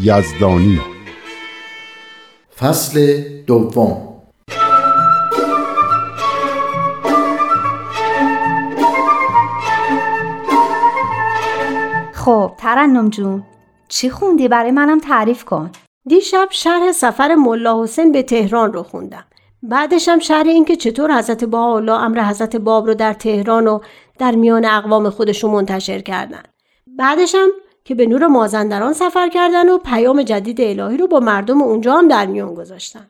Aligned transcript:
یزدانی. 0.00 0.80
فصل 2.58 3.22
دوم. 3.46 4.22
خب 12.14 12.52
ترنم 12.58 13.08
جون. 13.08 13.42
چی 13.88 14.10
خوندی؟ 14.10 14.48
برای 14.48 14.70
منم 14.70 15.00
تعریف 15.00 15.44
کن. 15.44 15.70
دیشب 16.08 16.48
شرح 16.50 16.92
سفر 16.92 17.34
ملا 17.34 17.82
حسین 17.82 18.12
به 18.12 18.22
تهران 18.22 18.72
رو 18.72 18.82
خوندم. 18.82 19.24
بعدش 19.62 20.08
هم 20.08 20.18
شرح 20.18 20.48
این 20.48 20.64
که 20.64 20.76
چطور 20.76 21.18
حضرت 21.18 21.54
الله 21.54 21.92
امر 21.92 22.20
حضرت 22.20 22.56
باب 22.56 22.86
رو 22.86 22.94
در 22.94 23.12
تهران 23.12 23.66
و 23.66 23.80
در 24.18 24.34
میان 24.34 24.64
اقوام 24.64 25.10
خودشون 25.10 25.50
منتشر 25.50 26.00
کردن. 26.00 26.42
بعدش 26.86 27.34
هم 27.34 27.48
که 27.84 27.94
به 27.94 28.06
نور 28.06 28.26
مازندران 28.26 28.92
سفر 28.92 29.28
کردن 29.28 29.68
و 29.68 29.78
پیام 29.78 30.22
جدید 30.22 30.60
الهی 30.60 30.96
رو 30.96 31.06
با 31.06 31.20
مردم 31.20 31.62
اونجا 31.62 31.92
هم 31.92 32.08
در 32.08 32.26
میان 32.26 32.54
گذاشتن. 32.54 33.06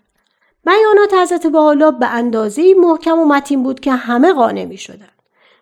بیانات 0.66 1.14
حضرت 1.22 1.54
الله 1.54 1.90
به 1.90 2.06
اندازه 2.06 2.74
محکم 2.78 3.18
و 3.18 3.24
متین 3.24 3.62
بود 3.62 3.80
که 3.80 3.92
همه 3.92 4.32
قانع 4.32 4.64
می 4.64 4.76
شدن. 4.76 5.08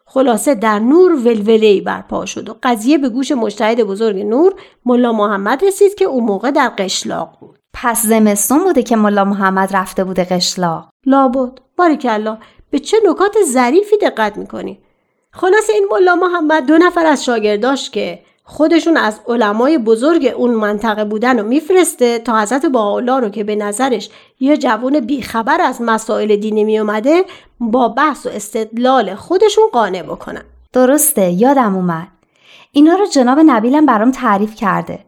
خلاصه 0.06 0.54
در 0.54 0.78
نور 0.78 1.12
ولوله‌ای 1.12 1.80
برپا 1.80 2.26
شد 2.26 2.48
و 2.48 2.56
قضیه 2.62 2.98
به 2.98 3.08
گوش 3.08 3.32
مجتهد 3.32 3.80
بزرگ 3.80 4.18
نور 4.18 4.54
ملا 4.86 5.12
محمد 5.12 5.64
رسید 5.64 5.94
که 5.94 6.04
اون 6.04 6.24
موقع 6.24 6.50
در 6.50 6.72
قشلاق 6.78 7.36
بود. 7.40 7.58
پس 7.72 8.02
زمستون 8.02 8.64
بوده 8.64 8.82
که 8.82 8.96
ملا 8.96 9.24
محمد 9.24 9.76
رفته 9.76 10.04
بوده 10.04 10.24
قشلاق. 10.24 10.88
لابد. 11.06 11.58
باریکلا 11.76 12.38
به 12.70 12.78
چه 12.78 12.96
نکات 13.04 13.36
ظریفی 13.44 13.96
دقت 13.96 14.36
می‌کنی؟ 14.36 14.80
خلاص 15.32 15.70
این 15.70 15.88
ملا 15.92 16.14
محمد 16.14 16.66
دو 16.66 16.78
نفر 16.78 17.06
از 17.06 17.24
شاگرداش 17.24 17.90
که 17.90 18.18
خودشون 18.50 18.96
از 18.96 19.20
علمای 19.28 19.78
بزرگ 19.78 20.32
اون 20.36 20.50
منطقه 20.50 21.04
بودن 21.04 21.40
و 21.40 21.42
میفرسته 21.42 22.18
تا 22.18 22.40
حضرت 22.40 22.66
باولا 22.66 23.18
رو 23.18 23.28
که 23.28 23.44
به 23.44 23.56
نظرش 23.56 24.10
یه 24.40 24.56
جوان 24.56 25.00
بیخبر 25.00 25.60
از 25.60 25.82
مسائل 25.82 26.36
دینی 26.36 26.64
میومده 26.64 27.24
با 27.60 27.88
بحث 27.88 28.26
و 28.26 28.28
استدلال 28.28 29.14
خودشون 29.14 29.64
قانع 29.72 30.02
بکنن. 30.02 30.42
درسته 30.72 31.30
یادم 31.30 31.76
اومد. 31.76 32.08
اینا 32.72 32.94
رو 32.94 33.06
جناب 33.06 33.38
نبیلم 33.38 33.86
برام 33.86 34.10
تعریف 34.10 34.54
کرده. 34.54 34.98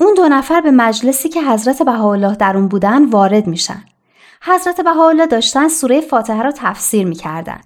اون 0.00 0.14
دو 0.14 0.28
نفر 0.28 0.60
به 0.60 0.70
مجلسی 0.70 1.28
که 1.28 1.42
حضرت 1.42 1.82
بهاءالله 1.82 2.36
در 2.36 2.56
اون 2.56 2.68
بودن 2.68 3.04
وارد 3.04 3.46
میشن. 3.46 3.84
حضرت 4.42 4.80
بهاءالله 4.80 5.26
داشتن 5.26 5.68
سوره 5.68 6.00
فاتحه 6.00 6.42
رو 6.42 6.52
تفسیر 6.56 7.06
می‌کردن. 7.06 7.60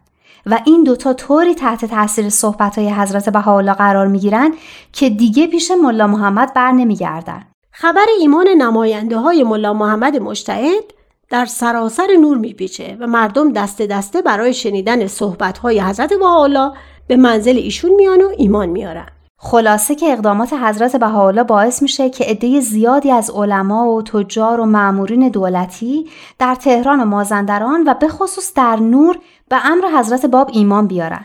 و 0.47 0.61
این 0.65 0.85
دوتا 0.85 1.13
طوری 1.13 1.55
تحت 1.55 1.85
تاثیر 1.85 2.29
صحبت 2.29 2.79
های 2.79 2.91
حضرت 2.91 3.29
بهاءالله 3.29 3.73
قرار 3.73 4.07
می‌گیرن 4.07 4.55
که 4.93 5.11
دیگه 5.11 5.47
پیش 5.47 5.71
ملا 5.83 6.07
محمد 6.07 6.55
بر 6.55 6.71
نمیگردن 6.71 7.45
خبر 7.71 8.07
ایمان 8.21 8.49
نماینده 8.49 9.17
های 9.17 9.43
ملا 9.43 9.73
محمد 9.73 10.17
مشتهد 10.17 10.85
در 11.31 11.47
سراسر 11.47 12.07
نور 12.21 12.39
میپیچه 12.39 12.97
و 13.01 13.07
مردم 13.07 13.53
دست 13.53 13.83
دسته 13.83 14.23
برای 14.23 14.55
شنیدن 14.55 15.07
صحبت 15.07 15.59
های 15.59 15.81
حضرت 15.81 16.13
بهاءالله 16.13 16.73
به 17.09 17.17
منزل 17.17 17.57
ایشون 17.57 17.91
میان 17.95 18.23
و 18.23 18.29
ایمان 18.39 18.69
میارن. 18.69 19.07
خلاصه 19.39 19.95
که 19.95 20.13
اقدامات 20.13 20.53
حضرت 20.53 20.97
بهاءالله 20.97 21.43
باعث 21.43 21.83
میشه 21.83 22.11
که 22.11 22.25
عده 22.25 22.61
زیادی 22.61 23.11
از 23.11 23.31
علما 23.31 23.91
و 23.91 24.03
تجار 24.03 24.61
و 24.61 24.65
معمورین 24.67 25.29
دولتی 25.29 26.07
در 26.39 26.55
تهران 26.55 27.01
و 27.01 27.05
مازندران 27.05 27.85
و 27.87 27.95
به 27.95 28.09
خصوص 28.09 28.55
در 28.55 28.77
نور 28.77 29.19
به 29.49 29.67
امر 29.67 29.99
حضرت 29.99 30.27
باب 30.27 30.51
ایمان 30.53 30.87
بیارن. 30.87 31.25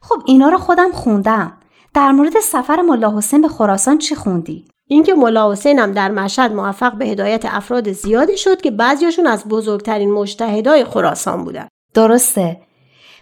خب 0.00 0.22
اینا 0.26 0.48
رو 0.48 0.58
خودم 0.58 0.92
خوندم. 0.92 1.52
در 1.94 2.10
مورد 2.10 2.40
سفر 2.40 2.82
ملا 2.82 3.16
حسین 3.16 3.42
به 3.42 3.48
خراسان 3.48 3.98
چی 3.98 4.14
خوندی؟ 4.14 4.64
اینکه 4.86 5.14
ملا 5.14 5.52
حسین 5.52 5.78
هم 5.78 5.92
در 5.92 6.10
مشهد 6.10 6.52
موفق 6.52 6.92
به 6.92 7.06
هدایت 7.06 7.44
افراد 7.44 7.92
زیادی 7.92 8.36
شد 8.36 8.60
که 8.60 8.70
بعضیاشون 8.70 9.26
از 9.26 9.44
بزرگترین 9.44 10.12
مجتهدای 10.12 10.84
خراسان 10.84 11.44
بودن. 11.44 11.68
درسته. 11.94 12.60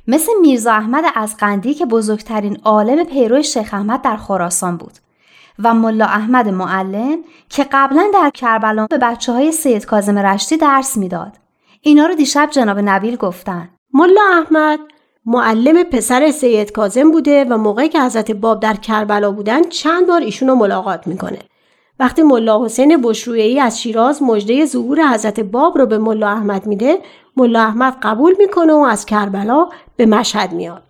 مثل 0.08 0.32
میرزا 0.42 0.72
احمد 0.72 1.04
از 1.14 1.36
قندی 1.36 1.74
که 1.74 1.86
بزرگترین 1.86 2.58
عالم 2.64 3.04
پیرو 3.04 3.42
شیخ 3.42 3.74
احمد 3.74 4.02
در 4.02 4.16
خراسان 4.16 4.76
بود 4.76 4.92
و 5.58 5.74
ملا 5.74 6.04
احمد 6.04 6.48
معلم 6.48 7.18
که 7.48 7.66
قبلا 7.72 8.10
در 8.14 8.30
کربلا 8.34 8.86
به 8.90 8.98
بچه 8.98 9.32
های 9.32 9.52
سید 9.52 9.86
کازم 9.86 10.18
رشتی 10.18 10.56
درس 10.56 10.96
می‌داد. 10.96 11.32
اینا 11.80 12.06
رو 12.06 12.14
دیشب 12.14 12.48
جناب 12.52 12.78
نبیل 12.78 13.16
گفتن. 13.16 13.68
ملا 13.92 14.20
احمد 14.32 14.80
معلم 15.26 15.82
پسر 15.82 16.30
سید 16.30 16.72
کازم 16.72 17.10
بوده 17.10 17.44
و 17.44 17.58
موقعی 17.58 17.88
که 17.88 18.00
حضرت 18.00 18.30
باب 18.30 18.60
در 18.60 18.74
کربلا 18.74 19.30
بودن 19.30 19.62
چند 19.68 20.06
بار 20.06 20.20
ایشون 20.20 20.48
رو 20.48 20.54
ملاقات 20.54 21.06
می‌کنه. 21.06 21.38
وقتی 22.00 22.22
ملا 22.22 22.64
حسین 22.64 23.02
بشرویهی 23.02 23.60
از 23.60 23.82
شیراز 23.82 24.22
مژده 24.22 24.66
ظهور 24.66 25.14
حضرت 25.14 25.40
باب 25.40 25.78
رو 25.78 25.86
به 25.86 25.98
ملا 25.98 26.28
احمد 26.28 26.66
میده 26.66 26.98
ملا 27.36 27.60
احمد 27.60 27.96
قبول 28.02 28.34
می‌کنه 28.38 28.72
و 28.72 28.78
از 28.78 29.06
کربلا 29.06 29.68
به 29.96 30.06
مشهد 30.06 30.52
میاد 30.52 30.82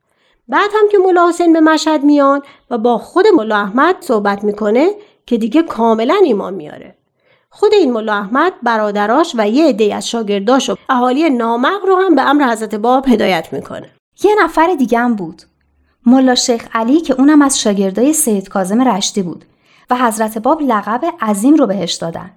بعد 0.48 0.70
هم 0.74 0.88
که 0.90 0.98
ملا 0.98 1.28
حسین 1.28 1.52
به 1.52 1.60
مشهد 1.60 2.04
میان 2.04 2.42
و 2.70 2.78
با 2.78 2.98
خود 2.98 3.26
ملا 3.26 3.56
احمد 3.56 3.96
صحبت 4.00 4.44
می‌کنه 4.44 4.90
که 5.26 5.36
دیگه 5.36 5.62
کاملا 5.62 6.16
ایمان 6.24 6.54
میاره 6.54 6.99
خود 7.52 7.74
این 7.74 7.92
ملا 7.92 8.14
احمد 8.14 8.52
برادراش 8.62 9.34
و 9.38 9.48
یه 9.48 9.68
عده 9.68 9.94
از 9.94 10.08
شاگرداش 10.08 10.70
و 10.70 10.76
اهالی 10.88 11.30
نامق 11.30 11.86
رو 11.86 11.96
هم 11.96 12.14
به 12.14 12.22
امر 12.22 12.52
حضرت 12.52 12.74
باب 12.74 13.08
هدایت 13.08 13.52
می‌کنه 13.52 13.90
یه 14.24 14.34
نفر 14.44 14.74
دیگه 14.78 14.98
هم 14.98 15.14
بود 15.14 15.42
ملا 16.06 16.34
شیخ 16.34 16.68
علی 16.74 17.00
که 17.00 17.14
اونم 17.14 17.42
از 17.42 17.60
شاگردای 17.60 18.12
سید 18.12 18.48
کازم 18.48 18.88
رشتی 18.88 19.22
بود 19.22 19.44
و 19.90 19.96
حضرت 19.96 20.38
باب 20.38 20.62
لقب 20.62 21.00
عظیم 21.20 21.54
رو 21.54 21.66
بهش 21.66 21.92
دادن 21.92 22.30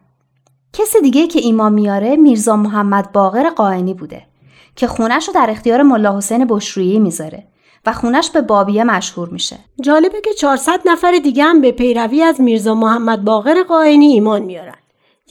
کسی 0.73 1.01
دیگه 1.01 1.27
که 1.27 1.39
ایمان 1.39 1.73
میاره 1.73 2.15
میرزا 2.15 2.55
محمد 2.55 3.11
باقر 3.11 3.49
قائنی 3.49 3.93
بوده 3.93 4.25
که 4.75 4.87
خونش 4.87 5.27
رو 5.27 5.33
در 5.33 5.47
اختیار 5.49 5.81
ملا 5.81 6.17
حسین 6.17 6.45
بشرویی 6.49 6.99
می‌ذاره 6.99 7.47
و 7.85 7.93
خونش 7.93 8.29
به 8.29 8.41
بابیه 8.41 8.83
مشهور 8.83 9.29
میشه. 9.29 9.57
جالبه 9.81 10.21
که 10.21 10.33
400 10.33 10.79
نفر 10.85 11.19
دیگه 11.23 11.43
هم 11.43 11.61
به 11.61 11.71
پیروی 11.71 12.21
از 12.21 12.41
میرزا 12.41 12.75
محمد 12.75 13.23
باقر 13.23 13.63
قائنی 13.63 14.05
ایمان 14.05 14.41
میارن. 14.41 14.82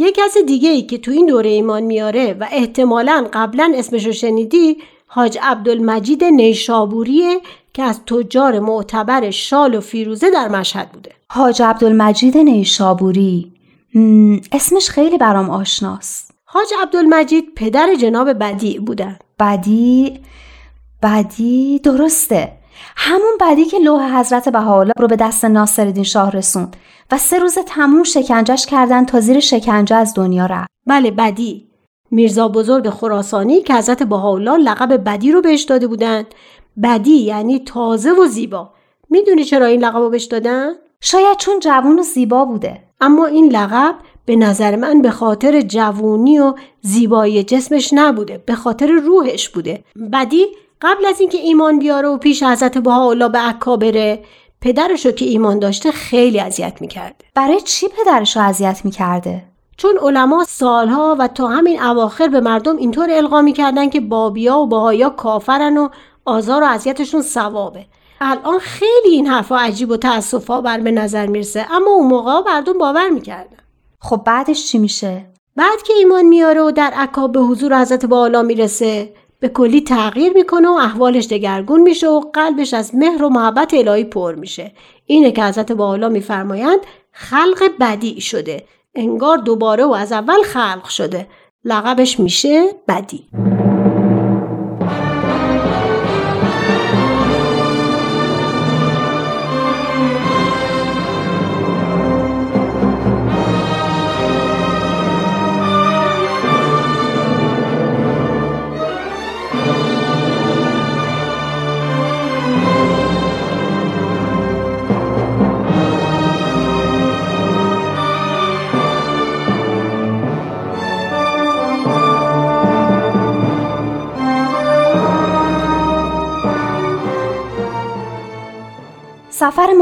یه 0.02 0.12
کس 0.12 0.36
دیگه 0.46 0.70
ای 0.70 0.82
که 0.82 0.98
تو 0.98 1.10
این 1.10 1.26
دوره 1.26 1.50
ایمان 1.50 1.82
میاره 1.82 2.36
و 2.40 2.48
احتمالا 2.52 3.28
قبلا 3.32 3.72
اسمشو 3.76 4.12
شنیدی 4.12 4.76
حاج 5.06 5.38
عبدالمجید 5.42 6.24
نیشابوریه 6.24 7.40
که 7.74 7.82
از 7.82 8.00
تجار 8.04 8.58
معتبر 8.58 9.30
شال 9.30 9.74
و 9.74 9.80
فیروزه 9.80 10.30
در 10.30 10.48
مشهد 10.48 10.92
بوده. 10.92 11.12
حاج 11.30 11.62
عبدالمجید 11.62 12.38
نیشابوری 12.38 13.52
اسمش 14.52 14.90
خیلی 14.90 15.18
برام 15.18 15.50
آشناست. 15.50 16.34
حاج 16.44 16.68
عبدالمجید 16.82 17.54
پدر 17.56 17.94
جناب 17.94 18.32
بدی 18.32 18.78
بودن. 18.78 19.18
بدی 19.40 20.20
بدی 21.02 21.78
درسته. 21.78 22.52
همون 22.96 23.32
بدی 23.40 23.64
که 23.64 23.78
لوح 23.78 24.18
حضرت 24.18 24.48
بهاءالله 24.48 24.92
رو 24.98 25.06
به 25.06 25.16
دست 25.16 25.44
ناصرالدین 25.44 26.04
شاه 26.04 26.30
رسوند 26.30 26.76
و 27.12 27.18
سه 27.18 27.38
روز 27.38 27.58
تموم 27.66 28.02
شکنجش 28.02 28.66
کردن 28.66 29.04
تا 29.04 29.20
زیر 29.20 29.40
شکنجه 29.40 29.96
از 29.96 30.14
دنیا 30.14 30.46
رفت. 30.46 30.68
بله 30.86 31.10
بدی. 31.10 31.68
میرزا 32.10 32.48
بزرگ 32.48 32.90
خراسانی 32.90 33.60
که 33.60 33.74
حضرت 33.74 34.02
بهاءالله 34.02 34.56
لقب 34.56 35.04
بدی 35.04 35.32
رو 35.32 35.40
بهش 35.40 35.62
داده 35.62 35.86
بودند. 35.86 36.26
بدی 36.82 37.16
یعنی 37.16 37.58
تازه 37.58 38.12
و 38.12 38.26
زیبا. 38.26 38.70
می‌دونی 39.10 39.44
چرا 39.44 39.66
این 39.66 39.84
لقب 39.84 40.10
بهش 40.10 40.24
دادن؟ 40.24 40.72
شاید 41.00 41.36
چون 41.38 41.60
جوون 41.60 41.98
و 41.98 42.02
زیبا 42.02 42.44
بوده 42.44 42.80
اما 43.00 43.26
این 43.26 43.52
لقب 43.52 43.94
به 44.26 44.36
نظر 44.36 44.76
من 44.76 45.02
به 45.02 45.10
خاطر 45.10 45.60
جوونی 45.60 46.38
و 46.38 46.54
زیبایی 46.80 47.44
جسمش 47.44 47.90
نبوده 47.92 48.42
به 48.46 48.54
خاطر 48.54 48.86
روحش 48.86 49.48
بوده 49.48 49.84
بدی 50.12 50.46
قبل 50.82 51.06
از 51.06 51.20
اینکه 51.20 51.38
ایمان 51.38 51.78
بیاره 51.78 52.08
و 52.08 52.16
پیش 52.16 52.42
حضرت 52.42 52.78
بهاءالله 52.78 53.28
به 53.28 53.38
عکا 53.38 53.76
بره 53.76 54.24
پدرشو 54.60 55.10
که 55.10 55.24
ایمان 55.24 55.58
داشته 55.58 55.90
خیلی 55.90 56.40
اذیت 56.40 56.80
می‌کرده 56.80 57.24
برای 57.34 57.60
چی 57.60 57.86
پدرشو 57.88 58.40
اذیت 58.40 58.80
می‌کرده؟ 58.84 59.44
چون 59.76 59.98
علما 60.02 60.44
سالها 60.44 61.16
و 61.18 61.28
تا 61.28 61.48
همین 61.48 61.82
اواخر 61.82 62.28
به 62.28 62.40
مردم 62.40 62.76
اینطور 62.76 63.10
القا 63.10 63.42
می‌کردن 63.42 63.90
که 63.90 64.00
بابیا 64.00 64.58
و 64.58 64.66
باهایا 64.66 65.10
کافرن 65.10 65.76
و 65.76 65.88
آزار 66.24 66.62
و 66.62 66.66
اذیتشون 66.66 67.22
ثوابه. 67.22 67.86
الان 68.20 68.58
خیلی 68.58 69.14
این 69.14 69.26
حرفا 69.26 69.56
عجیب 69.56 69.90
و 69.90 69.96
تاسفا 69.96 70.60
بر 70.60 70.80
به 70.80 70.90
نظر 70.90 71.26
می‌رسه 71.26 71.66
اما 71.70 71.90
اون 71.90 72.06
موقع 72.06 72.52
مردم 72.52 72.78
باور 72.78 73.08
می‌کردن. 73.08 73.56
خب 74.00 74.22
بعدش 74.26 74.66
چی 74.66 74.78
میشه؟ 74.78 75.26
بعد 75.56 75.82
که 75.82 75.92
ایمان 75.92 76.24
میاره 76.24 76.62
و 76.62 76.70
در 76.70 76.92
عکاب 76.96 77.32
به 77.32 77.40
حضور 77.40 77.80
حضرت 77.80 78.06
بالا 78.06 78.42
می‌رسه 78.42 79.14
به 79.42 79.48
کلی 79.48 79.80
تغییر 79.80 80.32
می‌کنه 80.32 80.68
و 80.68 80.72
احوالش 80.72 81.26
دگرگون 81.26 81.80
میشه 81.80 82.08
و 82.08 82.20
قلبش 82.20 82.74
از 82.74 82.94
مهر 82.94 83.22
و 83.22 83.28
محبت 83.28 83.74
الهی 83.74 84.04
پر 84.04 84.34
میشه. 84.34 84.72
اینه 85.06 85.32
که 85.32 85.44
حضرت 85.44 85.72
بالا 85.72 86.08
میفرمایند 86.08 86.80
خلق 87.12 87.70
بدی 87.80 88.20
شده. 88.20 88.64
انگار 88.94 89.38
دوباره 89.38 89.84
و 89.84 89.92
از 89.92 90.12
اول 90.12 90.42
خلق 90.42 90.88
شده. 90.88 91.26
لقبش 91.64 92.20
میشه 92.20 92.64
بدی. 92.88 93.24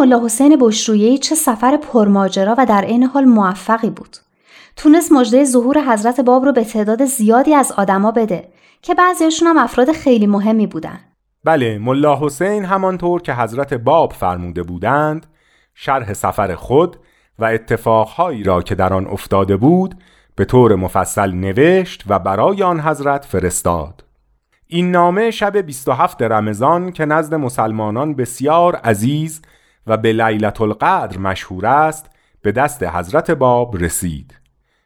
ملا 0.01 0.25
حسین 0.25 0.57
بشرویهی 0.61 1.19
چه 1.19 1.35
سفر 1.35 1.77
پرماجرا 1.77 2.55
و 2.59 2.67
در 2.67 2.85
عین 2.85 3.03
حال 3.03 3.25
موفقی 3.25 3.91
بود. 3.91 4.17
تونست 4.77 5.13
مژده 5.13 5.45
ظهور 5.45 5.93
حضرت 5.93 6.21
باب 6.21 6.45
رو 6.45 6.53
به 6.53 6.65
تعداد 6.65 7.05
زیادی 7.05 7.55
از 7.55 7.73
آدما 7.73 8.11
بده 8.11 8.49
که 8.83 8.95
بعضیشون 8.95 9.49
هم 9.49 9.59
افراد 9.59 9.93
خیلی 9.93 10.27
مهمی 10.27 10.67
بودن. 10.67 11.01
بله 11.45 11.79
ملا 11.79 12.19
حسین 12.21 12.65
همانطور 12.65 13.23
که 13.23 13.35
حضرت 13.35 13.75
باب 13.75 14.13
فرموده 14.13 14.63
بودند 14.63 15.27
شرح 15.75 16.13
سفر 16.13 16.55
خود 16.55 16.97
و 17.39 17.45
اتفاقهایی 17.45 18.43
را 18.43 18.63
که 18.63 18.75
در 18.75 18.95
آن 18.95 19.07
افتاده 19.07 19.57
بود 19.57 19.95
به 20.37 20.45
طور 20.45 20.75
مفصل 20.75 21.31
نوشت 21.31 22.05
و 22.09 22.19
برای 22.19 22.63
آن 22.63 22.81
حضرت 22.81 23.25
فرستاد 23.25 24.05
این 24.67 24.91
نامه 24.91 25.31
شب 25.31 25.57
27 25.57 26.23
رمضان 26.23 26.93
که 26.93 27.05
نزد 27.05 27.35
مسلمانان 27.35 28.15
بسیار 28.15 28.77
عزیز 28.77 29.43
و 29.87 29.97
به 29.97 30.13
لیلت 30.13 30.61
القدر 30.61 31.19
مشهور 31.19 31.67
است 31.67 32.11
به 32.43 32.53
دست 32.53 32.83
حضرت 32.83 33.31
باب 33.31 33.77
رسید. 33.77 34.35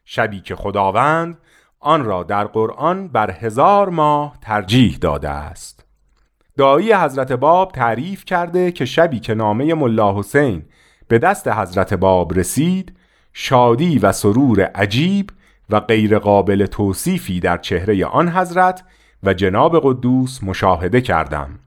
شبی 0.04 0.40
که 0.40 0.56
خداوند 0.56 1.38
آن 1.80 2.04
را 2.04 2.22
در 2.22 2.44
قرآن 2.44 3.08
بر 3.08 3.30
هزار 3.30 3.88
ماه 3.88 4.38
ترجیح 4.40 4.98
داده 5.00 5.28
است. 5.28 5.84
دایی 6.56 6.92
حضرت 6.92 7.32
باب 7.32 7.72
تعریف 7.72 8.24
کرده 8.24 8.72
که 8.72 8.84
شبی 8.84 9.20
که 9.20 9.34
نامه 9.34 9.74
ملا 9.74 10.18
حسین 10.18 10.62
به 11.08 11.18
دست 11.18 11.48
حضرت 11.48 11.94
باب 11.94 12.38
رسید 12.38 12.96
شادی 13.32 13.98
و 13.98 14.12
سرور 14.12 14.60
عجیب 14.62 15.30
و 15.70 15.80
غیرقابل 15.80 16.66
توصیفی 16.66 17.40
در 17.40 17.58
چهره 17.58 18.06
آن 18.06 18.28
حضرت 18.28 18.84
و 19.22 19.34
جناب 19.34 19.80
قدوس 19.82 20.42
مشاهده 20.42 21.00
کردم. 21.00 21.58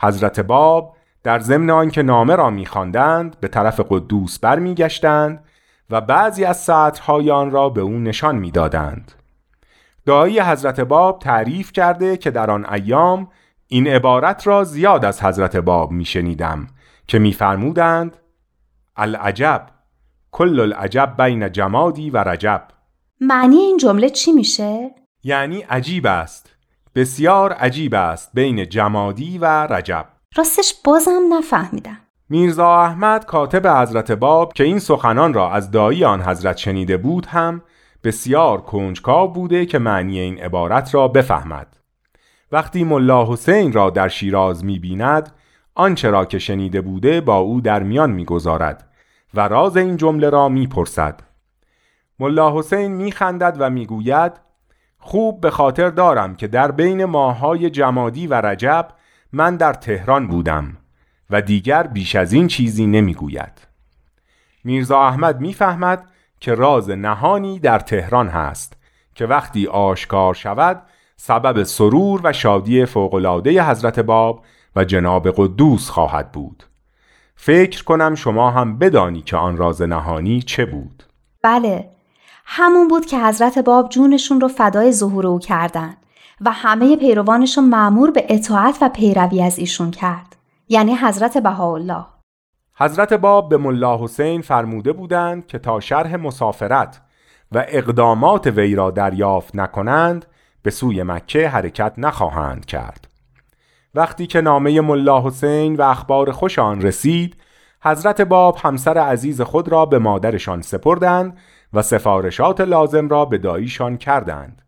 حضرت 0.00 0.40
باب 0.40 0.96
در 1.22 1.38
ضمن 1.38 1.70
آنکه 1.70 2.02
نامه 2.02 2.36
را 2.36 2.50
میخواندند 2.50 3.40
به 3.40 3.48
طرف 3.48 3.80
قدوس 3.88 4.38
برمیگشتند 4.38 5.44
و 5.90 6.00
بعضی 6.00 6.44
از 6.44 6.56
سطرهای 6.56 7.30
آن 7.30 7.50
را 7.50 7.68
به 7.68 7.80
او 7.80 7.98
نشان 7.98 8.36
می‌دادند. 8.36 9.12
دایی 10.06 10.40
حضرت 10.40 10.80
باب 10.80 11.18
تعریف 11.18 11.72
کرده 11.72 12.16
که 12.16 12.30
در 12.30 12.50
آن 12.50 12.66
ایام 12.72 13.28
این 13.66 13.86
عبارت 13.86 14.46
را 14.46 14.64
زیاد 14.64 15.04
از 15.04 15.22
حضرت 15.22 15.56
باب 15.56 15.90
میشنیدم 15.90 16.66
که 17.06 17.18
میفرمودند 17.18 18.16
العجب 18.96 19.66
کل 20.30 20.60
العجب 20.60 21.14
بین 21.18 21.52
جمادی 21.52 22.10
و 22.10 22.18
رجب. 22.18 22.68
معنی 23.20 23.56
این 23.56 23.76
جمله 23.76 24.10
چی 24.10 24.32
میشه؟ 24.32 24.90
یعنی 25.24 25.60
عجیب 25.60 26.06
است 26.06 26.56
بسیار 26.94 27.52
عجیب 27.52 27.94
است 27.94 28.30
بین 28.34 28.68
جمادی 28.68 29.38
و 29.38 29.46
رجب. 29.46 30.06
راستش 30.36 30.74
بازم 30.84 31.20
نفهمیدم. 31.30 31.98
میرزا 32.28 32.82
احمد 32.82 33.26
کاتب 33.26 33.66
حضرت 33.66 34.12
باب 34.12 34.52
که 34.52 34.64
این 34.64 34.78
سخنان 34.78 35.34
را 35.34 35.52
از 35.52 35.70
دایی 35.70 36.04
آن 36.04 36.22
حضرت 36.22 36.56
شنیده 36.56 36.96
بود 36.96 37.26
هم 37.26 37.62
بسیار 38.04 38.60
کنجکاو 38.60 39.32
بوده 39.32 39.66
که 39.66 39.78
معنی 39.78 40.18
این 40.18 40.38
عبارت 40.38 40.94
را 40.94 41.08
بفهمد. 41.08 41.76
وقتی 42.52 42.84
ملا 42.84 43.32
حسین 43.32 43.72
را 43.72 43.90
در 43.90 44.08
شیراز 44.08 44.64
می‌بیند 44.64 45.32
آنچه 45.74 46.10
را 46.10 46.24
که 46.24 46.38
شنیده 46.38 46.80
بوده 46.80 47.20
با 47.20 47.36
او 47.36 47.60
در 47.60 47.82
میان 47.82 48.10
می‌گذارد 48.10 48.88
و 49.34 49.48
راز 49.48 49.76
این 49.76 49.96
جمله 49.96 50.30
را 50.30 50.48
می‌پرسد. 50.48 51.20
ملا 52.18 52.58
حسین 52.58 52.92
میخندد 52.92 53.56
و 53.58 53.70
می‌گوید 53.70 54.32
خوب 54.98 55.40
به 55.40 55.50
خاطر 55.50 55.90
دارم 55.90 56.36
که 56.36 56.46
در 56.46 56.70
بین 56.70 57.04
ماهای 57.04 57.70
جمادی 57.70 58.26
و 58.26 58.34
رجب 58.34 58.88
من 59.32 59.56
در 59.56 59.72
تهران 59.72 60.26
بودم 60.26 60.76
و 61.30 61.42
دیگر 61.42 61.82
بیش 61.82 62.16
از 62.16 62.32
این 62.32 62.46
چیزی 62.46 62.86
نمی‌گوید. 62.86 63.52
میرزا 64.64 65.00
احمد 65.02 65.40
می‌فهمد 65.40 66.10
که 66.40 66.54
راز 66.54 66.90
نهانی 66.90 67.58
در 67.58 67.78
تهران 67.78 68.28
هست 68.28 68.76
که 69.14 69.26
وقتی 69.26 69.66
آشکار 69.66 70.34
شود 70.34 70.82
سبب 71.16 71.62
سرور 71.62 72.20
و 72.24 72.32
شادی 72.32 72.84
فوقلاده 72.84 73.62
حضرت 73.62 74.00
باب 74.00 74.44
و 74.76 74.84
جناب 74.84 75.30
قدوس 75.30 75.90
خواهد 75.90 76.32
بود. 76.32 76.64
فکر 77.36 77.84
کنم 77.84 78.14
شما 78.14 78.50
هم 78.50 78.78
بدانی 78.78 79.22
که 79.22 79.36
آن 79.36 79.56
راز 79.56 79.82
نهانی 79.82 80.42
چه 80.42 80.66
بود. 80.66 81.02
بله 81.42 81.90
همون 82.44 82.88
بود 82.88 83.06
که 83.06 83.18
حضرت 83.18 83.58
باب 83.58 83.88
جونشون 83.88 84.40
رو 84.40 84.48
فدای 84.48 84.92
ظهور 84.92 85.26
او 85.26 85.38
کردن 85.38 85.96
و 86.40 86.50
همه 86.50 86.96
پیروانشون 86.96 87.64
معمور 87.64 88.10
به 88.10 88.26
اطاعت 88.28 88.78
و 88.80 88.88
پیروی 88.88 89.42
از 89.42 89.58
ایشون 89.58 89.90
کرد 89.90 90.36
یعنی 90.68 90.94
حضرت 90.94 91.38
بهاءالله. 91.38 92.04
حضرت 92.74 93.12
باب 93.12 93.48
به 93.48 93.56
ملا 93.56 94.04
حسین 94.04 94.42
فرموده 94.42 94.92
بودند 94.92 95.46
که 95.46 95.58
تا 95.58 95.80
شرح 95.80 96.16
مسافرت 96.16 97.00
و 97.52 97.64
اقدامات 97.68 98.46
وی 98.46 98.74
را 98.74 98.90
دریافت 98.90 99.56
نکنند 99.56 100.26
به 100.62 100.70
سوی 100.70 101.02
مکه 101.02 101.48
حرکت 101.48 101.92
نخواهند 101.98 102.64
کرد. 102.66 103.08
وقتی 103.94 104.26
که 104.26 104.40
نامه 104.40 104.80
ملا 104.80 105.26
حسین 105.26 105.76
و 105.76 105.82
اخبار 105.82 106.32
خوش 106.32 106.58
آن 106.58 106.82
رسید 106.82 107.36
حضرت 107.82 108.20
باب 108.20 108.58
همسر 108.62 108.98
عزیز 108.98 109.40
خود 109.40 109.68
را 109.68 109.86
به 109.86 109.98
مادرشان 109.98 110.62
سپردند 110.62 111.38
و 111.72 111.82
سفارشات 111.82 112.60
لازم 112.60 113.08
را 113.08 113.24
به 113.24 113.38
داییشان 113.38 113.96
کردند. 113.96 114.62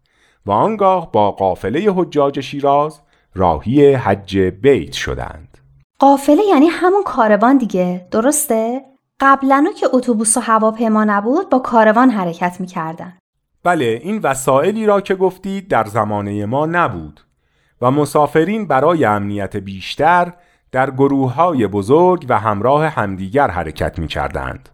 و 0.46 0.50
آنگاه 0.50 1.12
با 1.12 1.30
قافله 1.30 1.92
حجاج 1.94 2.40
شیراز 2.40 3.00
راهی 3.34 3.94
حج 3.94 4.38
بیت 4.38 4.92
شدند 4.92 5.58
قافله 5.98 6.42
یعنی 6.48 6.66
همون 6.66 7.02
کاروان 7.02 7.58
دیگه 7.58 8.06
درسته؟ 8.10 8.80
قبلا 9.20 9.66
که 9.80 9.86
اتوبوس 9.92 10.36
و 10.36 10.40
هواپیما 10.40 11.04
نبود 11.04 11.50
با 11.50 11.58
کاروان 11.58 12.10
حرکت 12.10 12.60
می‌کردن 12.60 13.12
بله 13.62 14.00
این 14.02 14.18
وسایلی 14.18 14.86
را 14.86 15.00
که 15.00 15.14
گفتید 15.14 15.68
در 15.68 15.84
زمانه 15.84 16.46
ما 16.46 16.66
نبود 16.66 17.20
و 17.82 17.90
مسافرین 17.90 18.66
برای 18.66 19.04
امنیت 19.04 19.56
بیشتر 19.56 20.32
در 20.72 20.90
گروه 20.90 21.34
های 21.34 21.66
بزرگ 21.66 22.26
و 22.28 22.38
همراه 22.38 22.86
همدیگر 22.86 23.50
حرکت 23.50 23.98
می 23.98 24.08
کردند. 24.08 24.68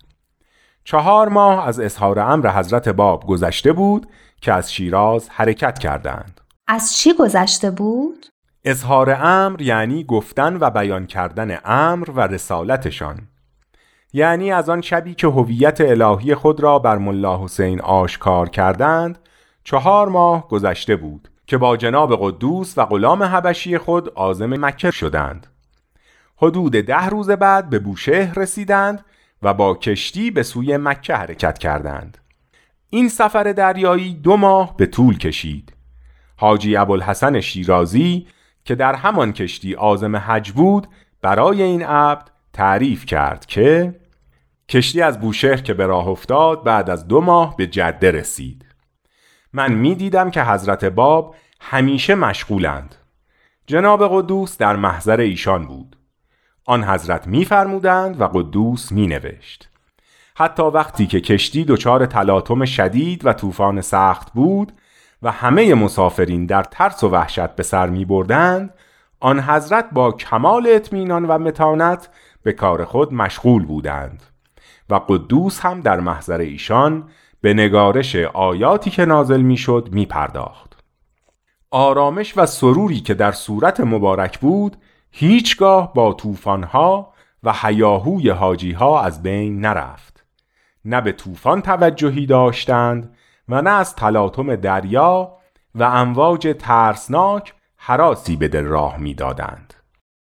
چهار 0.85 1.29
ماه 1.29 1.69
از 1.69 1.81
اظهار 1.81 2.19
امر 2.19 2.51
حضرت 2.51 2.89
باب 2.89 3.27
گذشته 3.27 3.73
بود 3.73 4.07
که 4.41 4.53
از 4.53 4.73
شیراز 4.73 5.29
حرکت 5.29 5.79
کردند. 5.79 6.41
از 6.69 6.97
چی 6.97 7.15
گذشته 7.15 7.71
بود؟ 7.71 8.27
اظهار 8.65 9.17
امر 9.21 9.63
یعنی 9.63 10.05
گفتن 10.05 10.57
و 10.61 10.71
بیان 10.71 11.07
کردن 11.07 11.59
امر 11.65 12.11
و 12.11 12.21
رسالتشان. 12.21 13.29
یعنی 14.13 14.53
از 14.53 14.69
آن 14.69 14.81
شبی 14.81 15.15
که 15.15 15.27
هویت 15.27 15.81
الهی 15.81 16.35
خود 16.35 16.61
را 16.61 16.79
بر 16.79 16.99
ملا 16.99 17.45
حسین 17.45 17.81
آشکار 17.81 18.49
کردند 18.49 19.19
چهار 19.65 20.09
ماه 20.09 20.49
گذشته 20.49 20.97
بود 20.97 21.29
که 21.47 21.57
با 21.59 21.77
جناب 21.77 22.17
قدوس 22.21 22.79
و 22.79 22.85
غلام 22.85 23.23
حبشی 23.23 23.79
خود 23.79 24.09
آزم 24.09 24.65
مکه 24.65 24.91
شدند. 24.91 25.47
حدود 26.37 26.73
ده 26.73 27.07
روز 27.07 27.31
بعد 27.31 27.71
به 27.71 27.79
بوشهر 27.79 28.39
رسیدند 28.39 29.05
و 29.43 29.55
با 29.55 29.75
کشتی 29.75 30.31
به 30.31 30.43
سوی 30.43 30.77
مکه 30.77 31.15
حرکت 31.15 31.59
کردند. 31.59 32.19
این 32.97 33.09
سفر 33.09 33.53
دریایی 33.53 34.15
دو 34.15 34.37
ماه 34.37 34.77
به 34.77 34.87
طول 34.87 35.19
کشید. 35.19 35.73
حاجی 36.37 36.77
ابوالحسن 36.77 37.41
شیرازی 37.41 38.27
که 38.65 38.75
در 38.75 38.95
همان 38.95 39.33
کشتی 39.33 39.75
آزم 39.75 40.17
حج 40.17 40.53
بود 40.53 40.87
برای 41.23 41.63
این 41.63 41.83
عبد 41.83 42.31
تعریف 42.53 43.07
کرد 43.07 43.47
که 43.47 43.95
کشتی 44.69 45.03
از 45.03 45.21
بوشهر 45.21 45.57
که 45.57 45.75
به 45.75 45.87
راه 45.87 46.09
افتاد 46.09 46.65
بعد 46.65 46.91
از 46.91 47.09
دو 47.09 47.21
ماه 47.21 47.57
به 47.57 47.67
جده 47.67 48.11
رسید. 48.11 48.65
من 49.53 49.73
می 49.73 49.95
دیدم 49.95 50.31
که 50.31 50.43
حضرت 50.43 50.85
باب 50.85 51.37
همیشه 51.61 52.15
مشغولند. 52.15 52.95
جناب 53.67 54.09
قدوس 54.09 54.59
در 54.59 54.77
محضر 54.77 55.21
ایشان 55.21 55.67
بود. 55.67 55.97
آن 56.65 56.85
حضرت 56.85 57.27
میفرمودند 57.27 58.21
و 58.21 58.27
قدوس 58.27 58.93
می 58.93 59.07
نوشت 59.07 59.69
حتی 60.39 60.63
وقتی 60.63 61.07
که 61.07 61.21
کشتی 61.21 61.65
دچار 61.65 62.07
تلاطم 62.07 62.65
شدید 62.65 63.27
و 63.27 63.33
طوفان 63.33 63.81
سخت 63.81 64.33
بود 64.33 64.73
و 65.23 65.31
همه 65.31 65.75
مسافرین 65.75 66.47
در 66.47 66.63
ترس 66.63 67.05
و 67.05 67.09
وحشت 67.09 67.49
به 67.49 67.63
سر 67.63 67.89
می 67.89 68.05
بردند 68.05 68.75
آن 69.21 69.41
حضرت 69.41 69.89
با 69.93 70.13
کمال 70.13 70.67
اطمینان 70.71 71.25
و 71.25 71.39
متانت 71.39 72.09
به 72.43 72.53
کار 72.53 72.85
خود 72.85 73.15
مشغول 73.15 73.65
بودند 73.65 74.23
و 74.91 75.01
قدوس 75.09 75.61
هم 75.61 75.81
در 75.81 76.01
محضر 76.01 76.39
ایشان 76.39 77.09
به 77.41 77.55
نگارش 77.55 78.17
آیاتی 78.17 78.91
که 78.91 79.05
نازل 79.05 79.41
می‌شد 79.41 79.89
می 79.93 80.07
پرداخت. 80.07 80.83
آرامش 81.71 82.39
و 82.39 82.47
سروری 82.47 83.01
که 83.01 83.15
در 83.15 83.33
صورت 83.33 83.81
مبارک 83.81 84.39
بود 84.39 84.77
هیچگاه 85.11 85.95
با 85.95 86.13
طوفانها 86.13 87.13
و 87.43 87.53
حیاهوی 87.53 88.31
حاجیها 88.31 89.03
از 89.03 89.23
بین 89.23 89.61
نرفت 89.61 90.16
نه 90.87 91.01
به 91.01 91.13
طوفان 91.13 91.63
توجهی 91.63 92.27
داشتند 92.27 93.17
و 93.49 93.63
نه 93.63 93.71
از 93.71 93.95
تلاطم 93.95 94.57
دریا 94.57 95.37
و 95.75 95.83
امواج 95.83 96.57
ترسناک 96.59 97.55
حراسی 97.77 98.37
به 98.37 98.49
دل 98.49 98.65
راه 98.65 98.97
می‌دادند. 98.97 99.75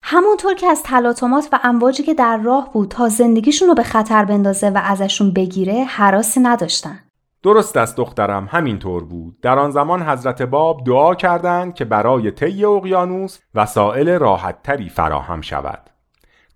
همونطور 0.02 0.54
که 0.54 0.66
از 0.66 0.82
تلاطمات 0.82 1.48
و 1.52 1.58
امواجی 1.62 2.02
که 2.02 2.14
در 2.14 2.36
راه 2.36 2.72
بود 2.72 2.88
تا 2.88 3.08
زندگیشون 3.08 3.68
رو 3.68 3.74
به 3.74 3.82
خطر 3.82 4.24
بندازه 4.24 4.70
و 4.70 4.80
ازشون 4.84 5.32
بگیره 5.32 5.84
حراسی 5.84 6.40
نداشتن. 6.40 6.98
درست 7.42 7.76
است 7.76 7.96
دخترم 7.96 8.48
همینطور 8.50 9.04
بود 9.04 9.40
در 9.40 9.58
آن 9.58 9.70
زمان 9.70 10.02
حضرت 10.02 10.42
باب 10.42 10.84
دعا 10.86 11.14
کردند 11.14 11.74
که 11.74 11.84
برای 11.84 12.30
طی 12.30 12.64
اقیانوس 12.64 13.38
وسایل 13.54 14.10
راحتتری 14.10 14.88
فراهم 14.88 15.40
شود 15.40 15.90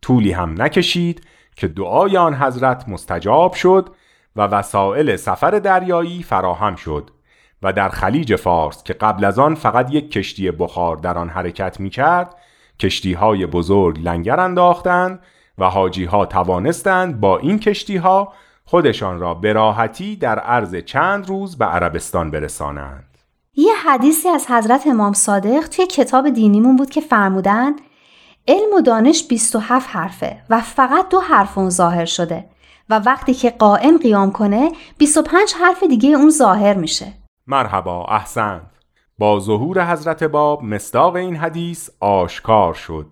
طولی 0.03 0.33
هم 0.33 0.63
نکشید 0.63 1.27
که 1.57 1.69
دعای 1.69 2.17
آن 2.17 2.35
حضرت 2.35 2.89
مستجاب 2.89 3.55
شد 3.55 3.89
و 4.39 4.41
وسایل 4.41 5.17
سفر 5.17 5.51
دریایی 5.51 6.23
فراهم 6.23 6.77
شد 6.77 7.11
و 7.63 7.73
در 7.73 7.89
خلیج 7.89 8.37
فارس 8.37 8.83
که 8.83 8.93
قبل 8.93 9.25
از 9.25 9.39
آن 9.39 9.55
فقط 9.55 9.95
یک 9.95 10.11
کشتی 10.11 10.51
بخار 10.51 10.97
در 10.97 11.19
آن 11.19 11.29
حرکت 11.29 11.81
می 11.81 11.91
کرد 11.91 12.35
کشتی 12.81 13.13
های 13.13 13.47
بزرگ 13.47 13.99
لنگر 14.03 14.41
انداختند 14.41 15.21
و 15.59 15.65
حاجی 15.65 16.05
ها 16.05 16.27
توانستند 16.27 17.21
با 17.21 17.39
این 17.39 17.59
کشتی 17.59 17.97
ها 17.97 18.33
خودشان 18.65 19.19
را 19.19 19.35
به 19.35 19.53
راحتی 19.53 20.17
در 20.17 20.39
عرض 20.39 20.77
چند 20.77 21.29
روز 21.29 21.59
به 21.59 21.65
عربستان 21.65 22.31
برسانند. 22.31 23.19
یه 23.55 23.75
حدیثی 23.75 24.29
از 24.29 24.51
حضرت 24.51 24.87
امام 24.87 25.13
صادق 25.13 25.69
توی 25.69 25.87
کتاب 25.87 26.31
دینیمون 26.31 26.77
بود 26.77 26.91
که 26.91 27.01
فرمودند 27.01 27.81
علم 28.49 28.75
و 28.79 28.81
دانش 28.81 29.29
27 29.29 29.89
حرفه 29.91 30.43
و 30.51 30.61
فقط 30.61 31.09
دو 31.09 31.21
حرف 31.21 31.59
اون 31.59 31.71
ظاهر 31.71 32.05
شده 32.05 32.45
و 32.91 32.99
وقتی 32.99 33.35
که 33.35 33.51
قائم 33.51 33.99
قیام 33.99 34.33
کنه 34.33 34.73
25 34.99 35.53
حرف 35.61 35.83
دیگه 35.83 36.09
اون 36.09 36.31
ظاهر 36.31 36.75
میشه. 36.75 37.13
مرحبا 37.47 38.05
احسنت. 38.05 38.63
با 39.19 39.41
ظهور 39.41 39.93
حضرت 39.93 40.25
باب 40.25 40.65
مستاق 40.65 41.17
این 41.17 41.37
حدیث 41.37 41.91
آشکار 42.01 42.75
شد. 42.75 43.07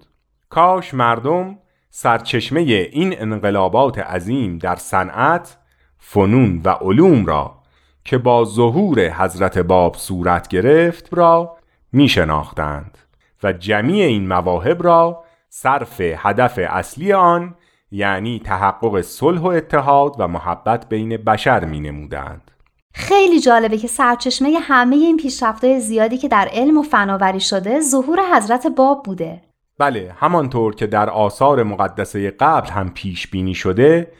کاش 0.48 0.94
مردم 0.94 1.58
سرچشمه 1.90 2.60
این 2.60 3.20
انقلابات 3.20 3.98
عظیم 3.98 4.58
در 4.58 4.76
صنعت، 4.76 5.56
فنون 5.98 6.60
و 6.64 6.68
علوم 6.68 7.26
را 7.26 7.62
که 8.04 8.18
با 8.18 8.44
ظهور 8.44 9.10
حضرت 9.10 9.58
باب 9.58 9.96
صورت 9.96 10.48
گرفت 10.48 11.08
را 11.12 11.56
می 11.92 12.08
شناختند 12.08 12.98
و 13.42 13.52
جمعی 13.52 14.02
این 14.02 14.28
مواهب 14.28 14.82
را 14.82 15.24
صرف 15.48 16.00
هدف 16.00 16.58
اصلی 16.62 17.12
آن 17.12 17.54
یعنی 17.90 18.42
تحقق 18.44 19.00
صلح 19.00 19.40
و 19.40 19.46
اتحاد 19.46 20.16
و 20.18 20.28
محبت 20.28 20.88
بین 20.88 21.16
بشر 21.16 21.64
می 21.64 21.80
نمودند. 21.80 22.50
خیلی 22.94 23.40
جالبه 23.40 23.78
که 23.78 23.88
سرچشمه 23.88 24.58
همه 24.62 24.96
این 24.96 25.16
پیشرفت‌های 25.16 25.80
زیادی 25.80 26.18
که 26.18 26.28
در 26.28 26.48
علم 26.52 26.78
و 26.78 26.82
فناوری 26.82 27.40
شده 27.40 27.80
ظهور 27.80 28.18
حضرت 28.36 28.66
باب 28.66 29.02
بوده. 29.02 29.42
بله 29.78 30.14
همانطور 30.18 30.74
که 30.74 30.86
در 30.86 31.10
آثار 31.10 31.62
مقدسه 31.62 32.30
قبل 32.30 32.70
هم 32.70 32.90
پیش 32.90 33.26
بینی 33.26 33.54
شده 33.54 34.12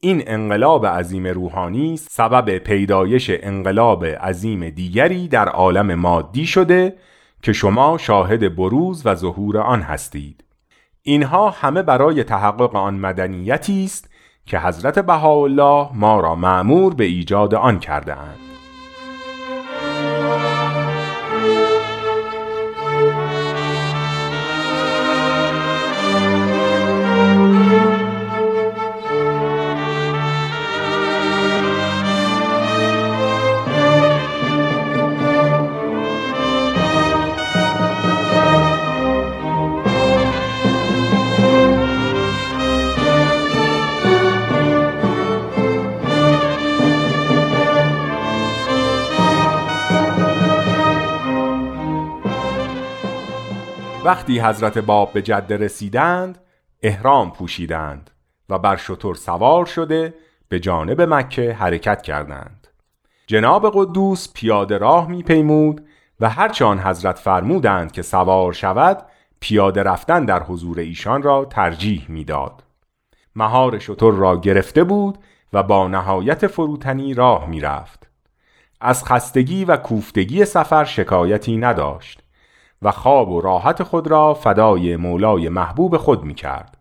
این 0.00 0.22
انقلاب 0.26 0.86
عظیم 0.86 1.26
روحانی 1.26 1.96
سبب 1.96 2.58
پیدایش 2.58 3.30
انقلاب 3.30 4.04
عظیم 4.04 4.70
دیگری 4.70 5.28
در 5.28 5.48
عالم 5.48 5.94
مادی 5.94 6.46
شده 6.46 6.96
که 7.42 7.52
شما 7.52 7.98
شاهد 7.98 8.56
بروز 8.56 9.06
و 9.06 9.14
ظهور 9.14 9.58
آن 9.58 9.82
هستید 9.82 10.41
اینها 11.02 11.50
همه 11.50 11.82
برای 11.82 12.24
تحقق 12.24 12.76
آن 12.76 12.94
مدنیتی 12.94 13.84
است 13.84 14.10
که 14.46 14.58
حضرت 14.58 14.98
بهاءالله 14.98 15.88
ما 15.94 16.20
را 16.20 16.34
معمور 16.34 16.94
به 16.94 17.04
ایجاد 17.04 17.54
آن 17.54 17.78
کرده 17.78 18.16
اند. 18.16 18.51
وقتی 54.32 54.48
حضرت 54.48 54.78
باب 54.78 55.12
به 55.12 55.22
جده 55.22 55.56
رسیدند 55.56 56.38
احرام 56.82 57.32
پوشیدند 57.32 58.10
و 58.48 58.58
بر 58.58 58.76
شتر 58.76 59.14
سوار 59.14 59.66
شده 59.66 60.14
به 60.48 60.60
جانب 60.60 61.00
مکه 61.00 61.52
حرکت 61.52 62.02
کردند 62.02 62.68
جناب 63.26 63.70
قدوس 63.74 64.32
پیاده 64.32 64.78
راه 64.78 65.08
میپیمود 65.08 65.86
و 66.20 66.28
هرچه 66.28 66.64
آن 66.64 66.78
حضرت 66.78 67.18
فرمودند 67.18 67.92
که 67.92 68.02
سوار 68.02 68.52
شود 68.52 69.06
پیاده 69.40 69.82
رفتن 69.82 70.24
در 70.24 70.42
حضور 70.42 70.78
ایشان 70.78 71.22
را 71.22 71.44
ترجیح 71.44 72.06
می‌داد. 72.08 72.62
مهار 73.36 73.78
شتر 73.78 74.10
را 74.10 74.36
گرفته 74.36 74.84
بود 74.84 75.18
و 75.52 75.62
با 75.62 75.88
نهایت 75.88 76.46
فروتنی 76.46 77.14
راه 77.14 77.46
می‌رفت. 77.46 78.10
از 78.80 79.04
خستگی 79.04 79.64
و 79.64 79.76
کوفتگی 79.76 80.44
سفر 80.44 80.84
شکایتی 80.84 81.56
نداشت. 81.56 82.22
و 82.82 82.90
خواب 82.90 83.30
و 83.30 83.40
راحت 83.40 83.82
خود 83.82 84.06
را 84.06 84.34
فدای 84.34 84.96
مولای 84.96 85.48
محبوب 85.48 85.96
خود 85.96 86.24
می 86.24 86.34
کرد 86.34 86.76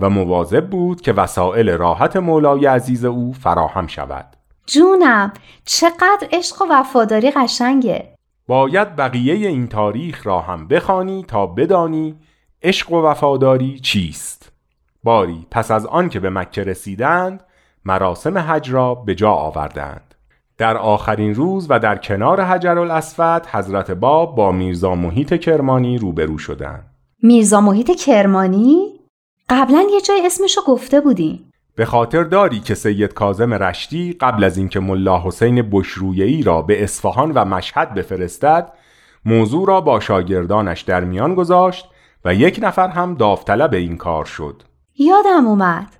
و 0.00 0.10
مواظب 0.10 0.70
بود 0.70 1.00
که 1.00 1.12
وسایل 1.12 1.70
راحت 1.70 2.16
مولای 2.16 2.66
عزیز 2.66 3.04
او 3.04 3.32
فراهم 3.32 3.86
شود. 3.86 4.26
جونم 4.66 5.32
چقدر 5.64 6.28
عشق 6.32 6.62
و 6.62 6.64
وفاداری 6.70 7.30
قشنگه. 7.30 8.14
باید 8.46 8.96
بقیه 8.96 9.48
این 9.48 9.68
تاریخ 9.68 10.26
را 10.26 10.40
هم 10.40 10.68
بخوانی 10.68 11.24
تا 11.28 11.46
بدانی 11.46 12.16
عشق 12.62 12.92
و 12.92 13.02
وفاداری 13.02 13.78
چیست. 13.78 14.52
باری 15.04 15.46
پس 15.50 15.70
از 15.70 15.86
آن 15.86 16.08
که 16.08 16.20
به 16.20 16.30
مکه 16.30 16.62
رسیدند 16.62 17.44
مراسم 17.84 18.38
حج 18.38 18.70
را 18.70 18.94
به 18.94 19.14
جا 19.14 19.30
آوردند. 19.30 20.11
در 20.62 20.76
آخرین 20.76 21.34
روز 21.34 21.66
و 21.70 21.78
در 21.78 21.96
کنار 21.96 22.40
حجر 22.40 22.78
الاسود 22.78 23.46
حضرت 23.46 23.90
باب 23.90 24.36
با 24.36 24.52
میرزا 24.52 24.94
محیط 24.94 25.34
کرمانی 25.34 25.98
روبرو 25.98 26.38
شدند. 26.38 26.84
میرزا 27.22 27.60
محیط 27.60 27.90
کرمانی؟ 27.90 29.00
قبلا 29.48 29.86
یه 29.92 30.00
جای 30.00 30.26
اسمشو 30.26 30.60
گفته 30.66 31.00
بودیم. 31.00 31.50
به 31.76 31.84
خاطر 31.84 32.22
داری 32.22 32.60
که 32.60 32.74
سید 32.74 33.14
کازم 33.14 33.54
رشتی 33.54 34.12
قبل 34.12 34.44
از 34.44 34.56
اینکه 34.56 34.80
ملا 34.80 35.22
حسین 35.24 35.70
بشرویهی 35.72 36.42
را 36.42 36.62
به 36.62 36.82
اصفهان 36.82 37.32
و 37.32 37.44
مشهد 37.44 37.94
بفرستد 37.94 38.72
موضوع 39.24 39.68
را 39.68 39.80
با 39.80 40.00
شاگردانش 40.00 40.80
در 40.80 41.04
میان 41.04 41.34
گذاشت 41.34 41.88
و 42.24 42.34
یک 42.34 42.60
نفر 42.62 42.88
هم 42.88 43.14
داوطلب 43.14 43.74
این 43.74 43.96
کار 43.96 44.24
شد 44.24 44.62
یادم 44.98 45.46
اومد 45.46 45.96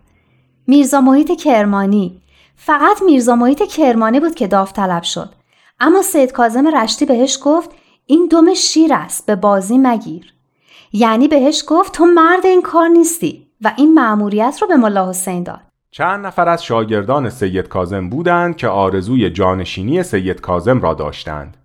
میرزا 0.67 1.01
محیط 1.01 1.41
کرمانی 1.41 2.22
فقط 2.65 3.03
میرزا 3.03 3.37
محیط 3.37 3.63
کرمانی 3.63 4.21
بود 4.21 4.35
که 4.35 4.47
داوطلب 4.47 5.03
شد. 5.03 5.29
اما 5.81 6.03
سید 6.03 6.33
کازم 6.33 6.77
رشتی 6.77 7.07
بهش 7.07 7.39
گفت 7.43 7.71
این 8.07 8.29
دم 8.31 8.55
شیر 8.55 8.95
است 8.95 9.27
به 9.27 9.37
بازی 9.37 9.79
مگیر. 9.79 10.35
یعنی 10.93 11.29
بهش 11.29 11.65
گفت 11.67 11.93
تو 11.93 12.05
مرد 12.05 12.47
این 12.47 12.63
کار 12.63 12.89
نیستی 12.89 13.47
و 13.61 13.73
این 13.77 13.95
مأموریت 13.95 14.59
رو 14.61 14.69
به 14.69 14.77
ملا 14.77 15.09
حسین 15.09 15.43
داد. 15.43 15.61
چند 15.91 16.27
نفر 16.27 16.49
از 16.49 16.65
شاگردان 16.65 17.31
سید 17.31 17.69
کازم 17.69 18.09
بودند 18.09 18.57
که 18.57 18.69
آرزوی 18.69 19.31
جانشینی 19.31 20.03
سید 20.03 20.41
کازم 20.41 20.81
را 20.81 20.95
داشتند. 20.95 21.57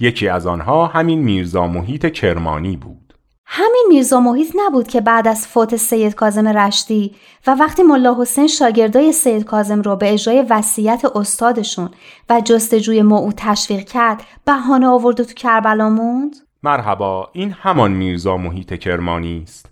یکی 0.00 0.28
از 0.28 0.46
آنها 0.46 0.86
همین 0.86 1.18
میرزا 1.18 1.66
محیط 1.66 2.06
کرمانی 2.06 2.76
بود. 2.76 3.09
همین 3.52 3.86
میرزا 3.88 4.20
محیط 4.20 4.52
نبود 4.56 4.88
که 4.88 5.00
بعد 5.00 5.28
از 5.28 5.46
فوت 5.46 5.76
سید 5.76 6.14
کازم 6.14 6.48
رشتی 6.48 7.14
و 7.46 7.54
وقتی 7.54 7.82
ملا 7.82 8.16
حسین 8.20 8.46
شاگردای 8.46 9.12
سید 9.12 9.44
کازم 9.44 9.82
رو 9.82 9.96
به 9.96 10.12
اجرای 10.12 10.46
وصیت 10.50 11.04
استادشون 11.14 11.90
و 12.28 12.40
جستجوی 12.40 13.02
موعود 13.02 13.34
تشویق 13.36 13.84
کرد 13.84 14.22
بهانه 14.44 14.86
آورد 14.86 15.20
و 15.20 15.24
تو 15.24 15.34
کربلا 15.34 15.90
موند؟ 15.90 16.36
مرحبا 16.62 17.30
این 17.32 17.50
همان 17.50 17.92
میرزا 17.92 18.36
محیط 18.36 18.74
کرمانی 18.74 19.40
است. 19.42 19.66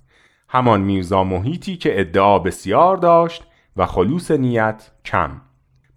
همان 0.49 0.81
میرزا 0.81 1.25
محیطی 1.25 1.77
که 1.77 2.01
ادعا 2.01 2.39
بسیار 2.39 2.97
داشت 2.97 3.45
و 3.77 3.87
خلوص 3.87 4.31
نیت 4.31 4.91
کم. 5.05 5.31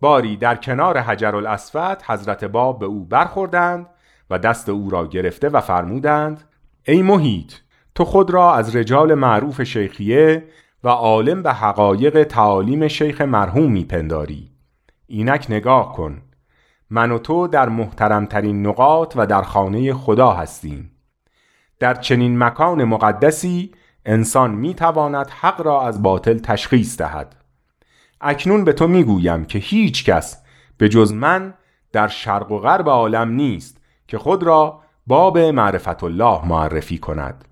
باری 0.01 0.37
در 0.37 0.55
کنار 0.55 0.97
حجر 0.97 1.35
الاسود 1.35 2.01
حضرت 2.07 2.43
باب 2.43 2.79
به 2.79 2.85
او 2.85 3.05
برخوردند 3.05 3.87
و 4.29 4.39
دست 4.39 4.69
او 4.69 4.89
را 4.89 5.07
گرفته 5.07 5.49
و 5.49 5.61
فرمودند 5.61 6.43
ای 6.83 7.01
محیط 7.01 7.53
تو 7.95 8.05
خود 8.05 8.31
را 8.31 8.55
از 8.55 8.75
رجال 8.75 9.13
معروف 9.13 9.63
شیخیه 9.63 10.43
و 10.83 10.89
عالم 10.89 11.43
به 11.43 11.53
حقایق 11.53 12.23
تعالیم 12.23 12.87
شیخ 12.87 13.21
مرحوم 13.21 13.71
میپنداری. 13.71 14.51
اینک 15.07 15.45
نگاه 15.49 15.93
کن. 15.93 16.21
من 16.89 17.11
و 17.11 17.17
تو 17.17 17.47
در 17.47 17.69
محترمترین 17.69 18.67
نقاط 18.67 19.13
و 19.15 19.25
در 19.25 19.41
خانه 19.41 19.93
خدا 19.93 20.31
هستیم. 20.31 20.91
در 21.79 21.93
چنین 21.93 22.37
مکان 22.37 22.83
مقدسی 22.83 23.71
انسان 24.05 24.51
می‌تواند 24.51 25.29
حق 25.29 25.61
را 25.61 25.81
از 25.81 26.03
باطل 26.03 26.39
تشخیص 26.39 26.97
دهد. 26.97 27.35
اکنون 28.21 28.63
به 28.63 28.73
تو 28.73 28.87
می‌گویم 28.87 29.45
که 29.45 29.59
هیچ 29.59 30.05
کس 30.05 30.43
به 30.77 30.89
جز 30.89 31.13
من 31.13 31.53
در 31.91 32.07
شرق 32.07 32.51
و 32.51 32.59
غرب 32.59 32.89
عالم 32.89 33.31
نیست 33.31 33.77
که 34.07 34.17
خود 34.17 34.43
را 34.43 34.81
باب 35.07 35.37
معرفت 35.37 36.03
الله 36.03 36.47
معرفی 36.47 36.97
کند. 36.97 37.45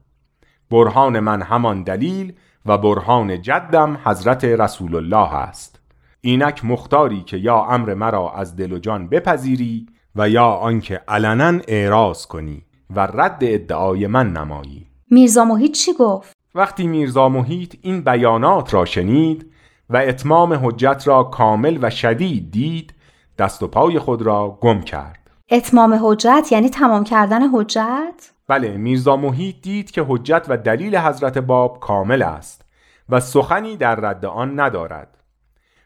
برهان 0.71 1.19
من 1.19 1.41
همان 1.41 1.83
دلیل 1.83 2.33
و 2.65 2.77
برهان 2.77 3.41
جدم 3.41 3.99
حضرت 4.03 4.45
رسول 4.45 4.95
الله 4.95 5.33
است 5.35 5.79
اینک 6.21 6.65
مختاری 6.65 7.21
که 7.21 7.37
یا 7.37 7.63
امر 7.63 7.93
مرا 7.93 8.31
از 8.31 8.55
دل 8.55 8.71
و 8.71 8.79
جان 8.79 9.09
بپذیری 9.09 9.87
و 10.15 10.29
یا 10.29 10.45
آنکه 10.45 11.01
علنا 11.07 11.59
اعراض 11.67 12.25
کنی 12.25 12.63
و 12.95 12.99
رد 12.99 13.39
ادعای 13.41 14.07
من 14.07 14.33
نمایی 14.33 14.87
میرزا 15.11 15.45
محیط 15.45 15.71
چی 15.71 15.93
گفت؟ 15.93 16.37
وقتی 16.55 16.87
میرزا 16.87 17.29
محیط 17.29 17.75
این 17.81 18.01
بیانات 18.01 18.73
را 18.73 18.85
شنید 18.85 19.51
و 19.89 19.97
اتمام 19.97 20.53
حجت 20.53 21.03
را 21.05 21.23
کامل 21.23 21.79
و 21.81 21.89
شدید 21.89 22.51
دید 22.51 22.93
دست 23.37 23.63
و 23.63 23.67
پای 23.67 23.99
خود 23.99 24.21
را 24.21 24.57
گم 24.61 24.81
کرد 24.81 25.31
اتمام 25.51 25.99
حجت 26.03 26.47
یعنی 26.51 26.69
تمام 26.69 27.03
کردن 27.03 27.47
حجت؟ 27.49 28.31
بله 28.49 28.77
میرزا 28.77 29.15
محیط 29.15 29.61
دید 29.61 29.91
که 29.91 30.05
حجت 30.07 30.45
و 30.49 30.57
دلیل 30.57 30.97
حضرت 30.97 31.37
باب 31.37 31.79
کامل 31.79 32.21
است 32.21 32.65
و 33.09 33.19
سخنی 33.19 33.77
در 33.77 33.95
رد 33.95 34.25
آن 34.25 34.59
ندارد. 34.59 35.17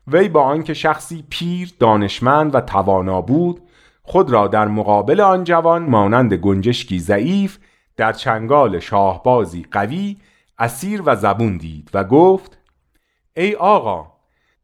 وی 0.08 0.30
با 0.30 0.44
آنکه 0.44 0.74
شخصی 0.74 1.26
پیر 1.30 1.74
دانشمند 1.80 2.56
و 2.56 2.62
توانا 2.62 3.22
بود 3.22 3.62
خود 4.04 4.32
را 4.32 4.48
در 4.48 4.68
مقابل 4.68 5.22
آن 5.22 5.44
جوان 5.44 5.90
مانند 5.90 6.34
گنجشکی 6.34 7.00
ضعیف 7.00 7.58
در 7.98 8.14
چنگال 8.14 8.80
شاهبازی 8.80 9.66
قوی 9.72 10.18
اسیر 10.60 11.02
و 11.06 11.16
زبون 11.16 11.58
دید 11.58 11.90
و 11.94 12.04
گفت 12.04 12.58
ای 13.38 13.56
آقا 13.56 14.08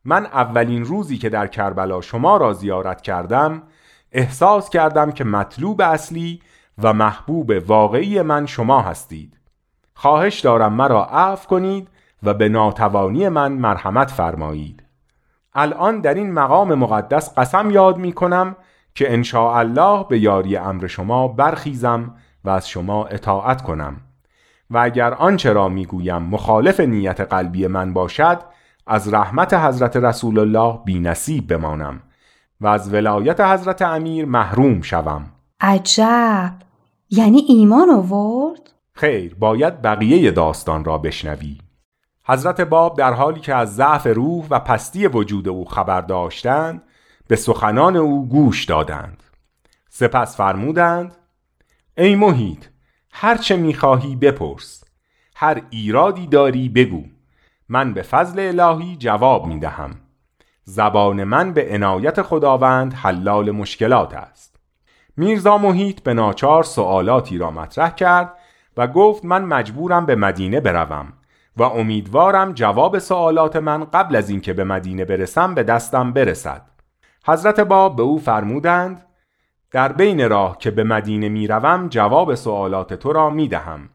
من 0.05 0.25
اولین 0.25 0.85
روزی 0.85 1.17
که 1.17 1.29
در 1.29 1.47
کربلا 1.47 2.01
شما 2.01 2.37
را 2.37 2.53
زیارت 2.53 3.01
کردم 3.01 3.63
احساس 4.11 4.69
کردم 4.69 5.11
که 5.11 5.23
مطلوب 5.23 5.81
اصلی 5.81 6.41
و 6.83 6.93
محبوب 6.93 7.51
واقعی 7.67 8.21
من 8.21 8.45
شما 8.45 8.81
هستید. 8.81 9.37
خواهش 9.93 10.39
دارم 10.39 10.73
مرا 10.73 11.05
عفو 11.05 11.49
کنید 11.49 11.87
و 12.23 12.33
به 12.33 12.49
ناتوانی 12.49 13.29
من 13.29 13.51
مرحمت 13.51 14.11
فرمایید. 14.11 14.83
الان 15.53 16.01
در 16.01 16.13
این 16.13 16.31
مقام 16.31 16.73
مقدس 16.73 17.37
قسم 17.37 17.71
یاد 17.71 17.97
می 17.97 18.13
کنم 18.13 18.55
که 18.95 19.13
ان 19.13 19.23
الله 19.33 20.05
به 20.09 20.19
یاری 20.19 20.57
امر 20.57 20.87
شما 20.87 21.27
برخیزم 21.27 22.15
و 22.43 22.49
از 22.49 22.69
شما 22.69 23.05
اطاعت 23.05 23.61
کنم. 23.61 24.01
و 24.69 24.77
اگر 24.77 25.13
آنچه 25.13 25.53
را 25.53 25.69
می‌گویم 25.69 26.21
مخالف 26.21 26.79
نیت 26.79 27.21
قلبی 27.21 27.67
من 27.67 27.93
باشد 27.93 28.39
از 28.87 29.13
رحمت 29.13 29.53
حضرت 29.53 29.97
رسول 29.97 30.39
الله 30.39 30.79
بی 30.85 30.99
نصیب 30.99 31.47
بمانم 31.47 32.01
و 32.61 32.67
از 32.67 32.93
ولایت 32.93 33.41
حضرت 33.41 33.81
امیر 33.81 34.25
محروم 34.25 34.81
شوم. 34.81 35.25
عجب! 35.61 36.68
یعنی 37.11 37.45
ایمان 37.47 37.89
آورد؟ 37.89 38.71
خیر 38.93 39.35
باید 39.35 39.81
بقیه 39.81 40.31
داستان 40.31 40.85
را 40.85 40.97
بشنوی. 40.97 41.57
حضرت 42.25 42.61
باب 42.61 42.97
در 42.97 43.13
حالی 43.13 43.39
که 43.39 43.55
از 43.55 43.75
ضعف 43.75 44.07
روح 44.07 44.45
و 44.49 44.59
پستی 44.59 45.07
وجود 45.07 45.47
او 45.47 45.65
خبر 45.65 46.01
داشتند 46.01 46.83
به 47.27 47.35
سخنان 47.35 47.95
او 47.95 48.27
گوش 48.27 48.65
دادند. 48.65 49.23
سپس 49.89 50.37
فرمودند 50.37 51.15
ای 51.97 52.15
محیط 52.15 52.65
هرچه 53.11 53.57
می‌خواهی 53.57 54.15
بپرس. 54.15 54.83
هر 55.35 55.61
ایرادی 55.69 56.27
داری 56.27 56.69
بگو. 56.69 57.03
من 57.69 57.93
به 57.93 58.01
فضل 58.01 58.59
الهی 58.59 58.95
جواب 58.95 59.45
می‌دهم. 59.45 59.91
زبان 60.63 61.23
من 61.23 61.53
به 61.53 61.73
عنایت 61.73 62.21
خداوند 62.21 62.93
حلال 62.93 63.51
مشکلات 63.51 64.13
است. 64.13 64.48
میرزا 65.17 65.57
محیط 65.57 66.03
به 66.03 66.13
ناچار 66.13 66.63
سوالاتی 66.63 67.37
را 67.37 67.51
مطرح 67.51 67.89
کرد 67.89 68.33
و 68.77 68.87
گفت 68.87 69.25
من 69.25 69.45
مجبورم 69.45 70.05
به 70.05 70.15
مدینه 70.15 70.59
بروم 70.59 71.13
و 71.57 71.63
امیدوارم 71.63 72.53
جواب 72.53 72.99
سوالات 72.99 73.55
من 73.55 73.83
قبل 73.83 74.15
از 74.15 74.29
اینکه 74.29 74.53
به 74.53 74.63
مدینه 74.63 75.05
برسم 75.05 75.55
به 75.55 75.63
دستم 75.63 76.13
برسد. 76.13 76.61
حضرت 77.25 77.59
باب 77.59 77.95
به 77.95 78.03
او 78.03 78.19
فرمودند 78.19 79.05
در 79.71 79.91
بین 79.91 80.29
راه 80.29 80.57
که 80.57 80.71
به 80.71 80.83
مدینه 80.83 81.29
می‌روم 81.29 81.87
جواب 81.87 82.35
سوالات 82.35 82.93
تو 82.93 83.13
را 83.13 83.29
می‌دهم 83.29 83.89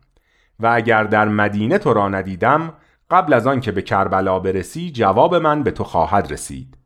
و 0.61 0.71
اگر 0.75 1.05
در 1.05 1.29
مدینه 1.29 1.79
تو 1.79 1.95
را 1.95 2.09
ندیدم 2.09 2.73
قبل 3.11 3.33
از 3.33 3.47
آن 3.47 3.61
که 3.61 3.73
به 3.73 3.83
کربلا 3.83 4.39
برسی 4.39 4.91
جواب 4.91 5.35
من 5.35 5.63
به 5.63 5.71
تو 5.71 5.85
خواهد 5.85 6.33
رسید. 6.33 6.77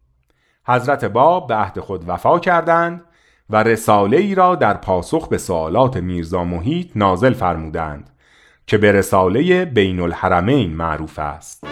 حضرت 0.67 1.05
باب 1.05 1.47
به 1.47 1.55
عهد 1.55 1.81
خود 1.81 2.09
وفا 2.09 2.39
کردند 2.39 3.05
و 3.51 3.57
رساله 3.57 4.17
ای 4.17 4.35
را 4.35 4.55
در 4.55 4.75
پاسخ 4.75 5.29
به 5.29 5.39
سوالات 5.39 5.97
میرزا 5.97 6.45
محیط 6.45 6.91
نازل 6.97 7.33
فرمودند 7.33 8.11
که 8.67 8.79
به 8.79 8.93
رساله 8.93 9.65
بین 9.65 10.01
الحرمین 10.01 10.71
معروف 10.71 11.19
است. 11.19 11.65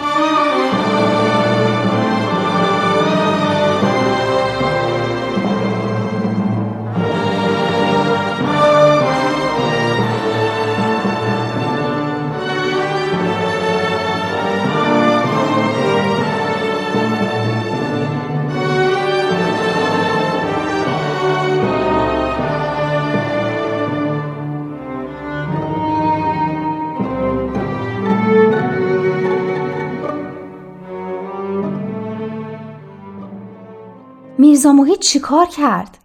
میرزا 34.57 34.73
محیط 34.73 34.99
چیکار 34.99 35.47
کرد؟ 35.47 35.99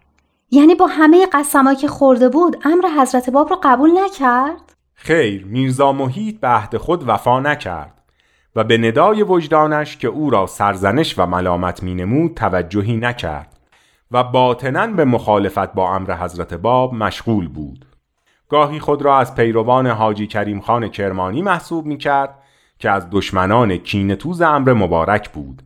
یعنی 0.50 0.74
با 0.74 0.86
همه 0.86 1.26
قسمایی 1.32 1.76
که 1.76 1.88
خورده 1.88 2.28
بود 2.28 2.56
امر 2.64 2.84
حضرت 3.00 3.30
باب 3.30 3.50
رو 3.50 3.58
قبول 3.62 3.90
نکرد؟ 4.04 4.74
خیر 4.94 5.44
میرزا 5.44 5.92
محیط 5.92 6.40
به 6.40 6.48
عهد 6.48 6.76
خود 6.76 7.08
وفا 7.08 7.40
نکرد 7.40 8.02
و 8.56 8.64
به 8.64 8.78
ندای 8.78 9.22
وجدانش 9.22 9.96
که 9.96 10.08
او 10.08 10.30
را 10.30 10.46
سرزنش 10.46 11.18
و 11.18 11.26
ملامت 11.26 11.82
مینمود 11.82 12.34
توجهی 12.34 12.96
نکرد 12.96 13.60
و 14.10 14.24
باطنا 14.24 14.86
به 14.86 15.04
مخالفت 15.04 15.72
با 15.72 15.94
امر 15.94 16.14
حضرت 16.14 16.54
باب 16.54 16.94
مشغول 16.94 17.48
بود 17.48 17.86
گاهی 18.48 18.80
خود 18.80 19.02
را 19.02 19.18
از 19.18 19.34
پیروان 19.34 19.86
حاجی 19.86 20.26
کریم 20.26 20.60
خان 20.60 20.88
کرمانی 20.88 21.42
محسوب 21.42 21.86
می 21.86 21.98
کرد 21.98 22.38
که 22.78 22.90
از 22.90 23.06
دشمنان 23.10 23.76
کینتوز 23.76 24.42
امر 24.42 24.72
مبارک 24.72 25.30
بود 25.30 25.62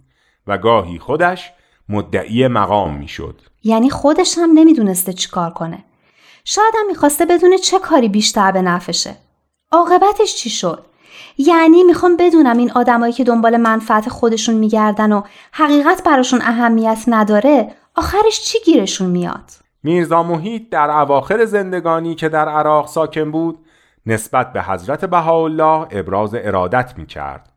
و 0.46 0.58
گاهی 0.58 0.98
خودش 0.98 1.52
مدعی 1.88 2.48
مقام 2.48 2.96
می 2.96 3.08
شد. 3.08 3.40
یعنی 3.64 3.90
خودش 3.90 4.38
هم 4.38 4.50
نمی‌دونسته 4.54 5.12
چیکار 5.12 5.50
کنه. 5.50 5.84
شاید 6.44 6.74
هم 6.78 6.86
می‌خواسته 6.86 7.26
بدونه 7.26 7.58
چه 7.58 7.78
کاری 7.78 8.08
بیشتر 8.08 8.52
به 8.52 8.62
نفشه 8.62 9.16
عاقبتش 9.72 10.34
چی 10.34 10.50
شد؟ 10.50 10.84
یعنی 11.38 11.82
می‌خوام 11.82 12.16
بدونم 12.16 12.58
این 12.58 12.72
آدمایی 12.72 13.12
که 13.12 13.24
دنبال 13.24 13.56
منفعت 13.56 14.08
خودشون 14.08 14.54
میگردن 14.54 15.12
و 15.12 15.22
حقیقت 15.52 16.02
براشون 16.04 16.40
اهمیت 16.42 17.04
نداره 17.06 17.74
آخرش 17.94 18.40
چی 18.40 18.58
گیرشون 18.64 19.10
میاد؟ 19.10 19.50
میرزا 19.82 20.22
محیط 20.22 20.68
در 20.70 20.90
اواخر 20.90 21.44
زندگانی 21.44 22.14
که 22.14 22.28
در 22.28 22.48
عراق 22.48 22.86
ساکن 22.86 23.30
بود 23.30 23.58
نسبت 24.06 24.52
به 24.52 24.62
حضرت 24.62 25.04
بهاءالله 25.04 25.86
ابراز 25.90 26.34
ارادت 26.34 26.94
می 26.96 27.06
کرد 27.06 27.48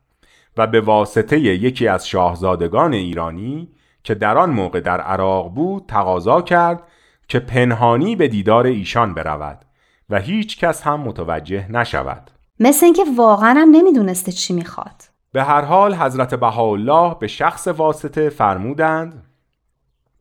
و 0.57 0.67
به 0.67 0.81
واسطه 0.81 1.39
یکی 1.39 1.87
از 1.87 2.07
شاهزادگان 2.07 2.93
ایرانی 2.93 3.67
که 4.03 4.15
در 4.15 4.37
آن 4.37 4.49
موقع 4.49 4.79
در 4.79 5.01
عراق 5.01 5.53
بود 5.53 5.85
تقاضا 5.87 6.41
کرد 6.41 6.83
که 7.27 7.39
پنهانی 7.39 8.15
به 8.15 8.27
دیدار 8.27 8.65
ایشان 8.65 9.13
برود 9.13 9.65
و 10.09 10.19
هیچ 10.19 10.59
کس 10.59 10.81
هم 10.81 10.99
متوجه 10.99 11.71
نشود. 11.71 12.31
مثل 12.59 12.85
اینکه 12.85 13.03
واقعا 13.17 13.53
هم 13.57 13.69
نمی‌دونسته 13.71 14.31
چی 14.31 14.53
می‌خواد. 14.53 15.03
به 15.31 15.43
هر 15.43 15.61
حال 15.61 15.95
حضرت 15.95 16.35
بهاءالله 16.35 17.15
به 17.19 17.27
شخص 17.27 17.67
واسطه 17.67 18.29
فرمودند 18.29 19.23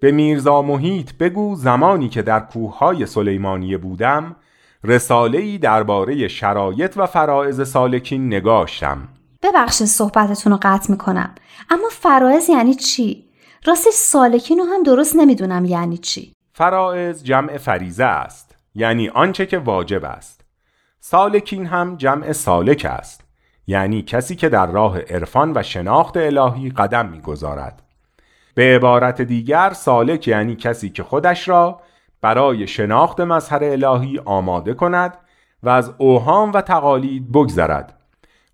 به 0.00 0.12
میرزا 0.12 0.62
محیط 0.62 1.12
بگو 1.12 1.54
زمانی 1.54 2.08
که 2.08 2.22
در 2.22 2.40
کوههای 2.40 3.06
سلیمانیه 3.06 3.78
بودم 3.78 4.36
رساله‌ای 4.84 5.58
درباره 5.58 6.28
شرایط 6.28 6.94
و 6.96 7.06
فرائض 7.06 7.68
سالکین 7.68 8.26
نگاشتم. 8.26 9.08
ببخشید 9.42 9.86
صحبتتون 9.86 10.52
رو 10.52 10.58
قطع 10.62 10.90
می‌کنم. 10.90 11.34
اما 11.70 11.88
فرائض 11.90 12.48
یعنی 12.48 12.74
چی؟ 12.74 13.27
راستش 13.64 13.94
سالکین 13.94 14.58
رو 14.58 14.64
هم 14.64 14.82
درست 14.82 15.16
نمی‌دونم 15.16 15.64
یعنی 15.64 15.98
چی. 15.98 16.34
فرائض 16.52 17.24
جمع 17.24 17.56
فریزه 17.56 18.04
است 18.04 18.56
یعنی 18.74 19.08
آنچه 19.08 19.46
که 19.46 19.58
واجب 19.58 20.04
است. 20.04 20.40
سالکین 21.00 21.66
هم 21.66 21.96
جمع 21.96 22.32
سالک 22.32 22.86
است 22.90 23.24
یعنی 23.66 24.02
کسی 24.02 24.36
که 24.36 24.48
در 24.48 24.66
راه 24.66 25.00
عرفان 25.00 25.52
و 25.54 25.62
شناخت 25.62 26.16
الهی 26.16 26.70
قدم 26.70 27.08
می‌گذارد. 27.08 27.82
به 28.54 28.76
عبارت 28.76 29.22
دیگر 29.22 29.70
سالک 29.70 30.28
یعنی 30.28 30.56
کسی 30.56 30.90
که 30.90 31.02
خودش 31.02 31.48
را 31.48 31.80
برای 32.20 32.66
شناخت 32.66 33.20
مظهر 33.20 33.64
الهی 33.64 34.20
آماده 34.24 34.74
کند 34.74 35.18
و 35.62 35.68
از 35.68 35.92
اوهام 35.98 36.52
و 36.52 36.60
تقالید 36.60 37.32
بگذرد 37.32 37.94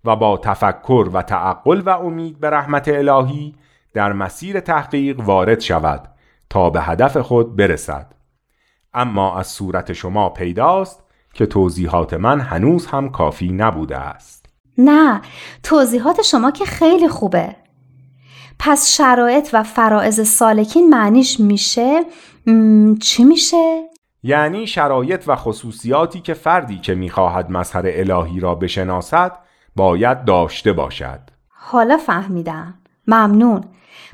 و 0.05 0.15
با 0.15 0.37
تفکر 0.37 1.09
و 1.13 1.21
تعقل 1.21 1.81
و 1.85 1.89
امید 1.89 2.39
به 2.39 2.49
رحمت 2.49 2.87
الهی 2.87 3.55
در 3.95 4.13
مسیر 4.13 4.59
تحقیق 4.59 5.19
وارد 5.19 5.59
شود 5.59 6.07
تا 6.49 6.69
به 6.69 6.81
هدف 6.81 7.17
خود 7.17 7.55
برسد. 7.55 8.13
اما 8.93 9.39
از 9.39 9.47
صورت 9.47 9.93
شما 9.93 10.29
پیداست 10.29 11.03
که 11.33 11.45
توضیحات 11.45 12.13
من 12.13 12.39
هنوز 12.39 12.85
هم 12.85 13.09
کافی 13.09 13.51
نبوده 13.51 13.97
است. 13.97 14.45
نه 14.77 15.21
توضیحات 15.63 16.21
شما 16.21 16.51
که 16.51 16.65
خیلی 16.65 17.07
خوبه. 17.07 17.55
پس 18.59 18.89
شرایط 18.89 19.49
و 19.53 19.63
فرائض 19.63 20.27
سالکین 20.27 20.89
معنیش 20.89 21.39
میشه؟ 21.39 22.03
چی 23.01 23.23
میشه؟ 23.23 23.83
یعنی 24.23 24.67
شرایط 24.67 25.23
و 25.27 25.35
خصوصیاتی 25.35 26.21
که 26.21 26.33
فردی 26.33 26.77
که 26.77 26.95
می‌خواهد 26.95 27.51
مظهر 27.51 27.83
الهی 27.85 28.39
را 28.39 28.55
بشناسد 28.55 29.37
باید 29.75 30.25
داشته 30.25 30.73
باشد. 30.73 31.19
حالا 31.49 31.97
فهمیدم. 31.97 32.73
ممنون. 33.07 33.63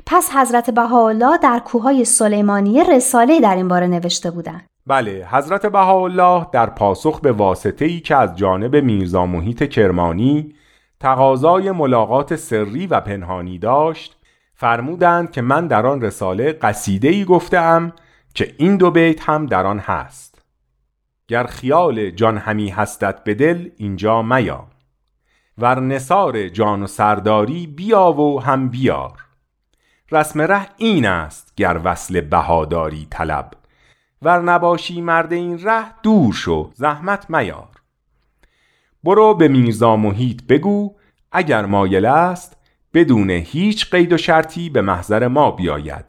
پس 0.06 0.30
حضرت 0.36 0.70
بهاءالله 0.70 1.38
در 1.38 1.58
کوههای 1.58 2.04
سلیمانیه 2.04 2.84
رساله 2.84 3.40
در 3.40 3.56
این 3.56 3.68
باره 3.68 3.86
نوشته 3.86 4.30
بودند. 4.30 4.66
بله 4.86 5.28
حضرت 5.30 5.66
بهاءالله 5.66 6.46
در 6.52 6.66
پاسخ 6.66 7.20
به 7.20 7.32
واسطه 7.32 7.84
ای 7.84 8.00
که 8.00 8.16
از 8.16 8.36
جانب 8.36 8.76
میرزا 8.76 9.26
محیط 9.26 9.70
کرمانی 9.70 10.54
تقاضای 11.00 11.70
ملاقات 11.70 12.36
سری 12.36 12.86
و 12.86 13.00
پنهانی 13.00 13.58
داشت 13.58 14.16
فرمودند 14.54 15.30
که 15.30 15.42
من 15.42 15.66
در 15.66 15.86
آن 15.86 16.00
رساله 16.00 16.52
قصیده 16.52 17.08
ای 17.08 17.24
گفتم 17.24 17.92
که 18.34 18.54
این 18.58 18.76
دو 18.76 18.90
بیت 18.90 19.28
هم 19.28 19.46
در 19.46 19.66
آن 19.66 19.78
هست. 19.78 20.42
گر 21.28 21.44
خیال 21.44 22.10
جان 22.10 22.38
همی 22.38 22.68
هستت 22.68 23.24
به 23.24 23.34
دل 23.34 23.70
اینجا 23.76 24.22
میا. 24.22 24.66
ور 25.58 25.80
نصار 25.80 26.48
جان 26.48 26.82
و 26.82 26.86
سرداری 26.86 27.66
بیا 27.66 28.12
و 28.12 28.42
هم 28.42 28.68
بیار. 28.68 29.21
رسم 30.12 30.40
ره 30.40 30.66
این 30.76 31.06
است 31.06 31.52
گر 31.56 31.80
وصل 31.84 32.20
بهاداری 32.20 33.06
طلب. 33.10 33.50
ور 34.22 34.42
نباشی 34.42 35.00
مرد 35.00 35.32
این 35.32 35.58
ره 35.62 35.84
دور 36.02 36.32
شو 36.32 36.70
زحمت 36.74 37.30
میار. 37.30 37.68
برو 39.04 39.34
به 39.34 39.48
میرزا 39.48 39.96
محیط 39.96 40.42
بگو 40.42 40.94
اگر 41.32 41.66
مایل 41.66 42.06
است 42.06 42.56
بدون 42.94 43.30
هیچ 43.30 43.90
قید 43.90 44.12
و 44.12 44.16
شرطی 44.16 44.70
به 44.70 44.82
محضر 44.82 45.28
ما 45.28 45.50
بیاید. 45.50 46.04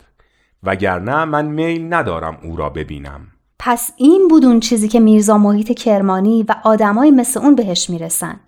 وگرنه 0.63 1.26
من 1.26 1.46
میل 1.46 1.94
ندارم 1.94 2.38
او 2.44 2.56
را 2.56 2.70
ببینم. 2.70 3.28
پس 3.60 3.92
این 3.98 4.28
بود 4.30 4.46
اون 4.46 4.60
چیزی 4.60 4.88
که 4.88 5.00
میرزا 5.00 5.38
محیط 5.38 5.72
کرمانی 5.72 6.44
و 6.44 6.56
آدمای 6.63 7.12
مثل 7.12 7.39
اون 7.39 7.56
بهش 7.56 7.89
می‌رسن. 7.89 8.39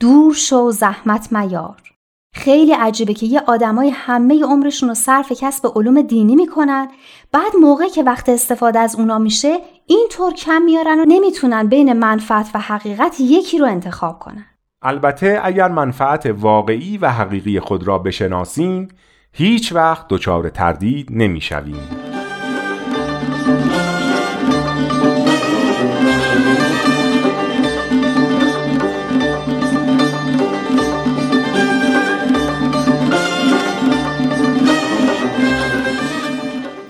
دور 0.00 0.34
شو 0.34 0.70
زحمت 0.70 1.32
میار. 1.32 1.76
خیلی 2.32 2.72
عجیبه 2.72 3.14
که 3.14 3.26
یه 3.26 3.40
آدمای 3.46 3.90
همه 3.90 4.44
عمرشون 4.44 4.88
رو 4.88 4.94
صرف 4.94 5.32
کسب 5.32 5.72
علوم 5.76 6.02
دینی 6.02 6.36
می‌کنن 6.36 6.88
بعد 7.32 7.56
موقع 7.60 7.88
که 7.88 8.02
وقت 8.02 8.28
استفاده 8.28 8.78
از 8.78 8.96
اونا 8.96 9.18
میشه 9.18 9.58
اینطور 9.86 10.32
کم 10.32 10.62
میارن 10.62 10.98
و 10.98 11.04
نمی‌تونن 11.08 11.68
بین 11.68 11.92
منفعت 11.92 12.50
و 12.54 12.58
حقیقت 12.58 13.16
یکی 13.20 13.58
رو 13.58 13.66
انتخاب 13.66 14.18
کنن 14.18 14.46
البته 14.82 15.40
اگر 15.42 15.68
منفعت 15.68 16.26
واقعی 16.26 16.98
و 16.98 17.10
حقیقی 17.10 17.60
خود 17.60 17.88
را 17.88 17.98
بشناسیم 17.98 18.88
هیچ 19.32 19.72
وقت 19.72 20.06
دچار 20.08 20.48
تردید 20.48 21.08
نمی‌شویم. 21.10 21.88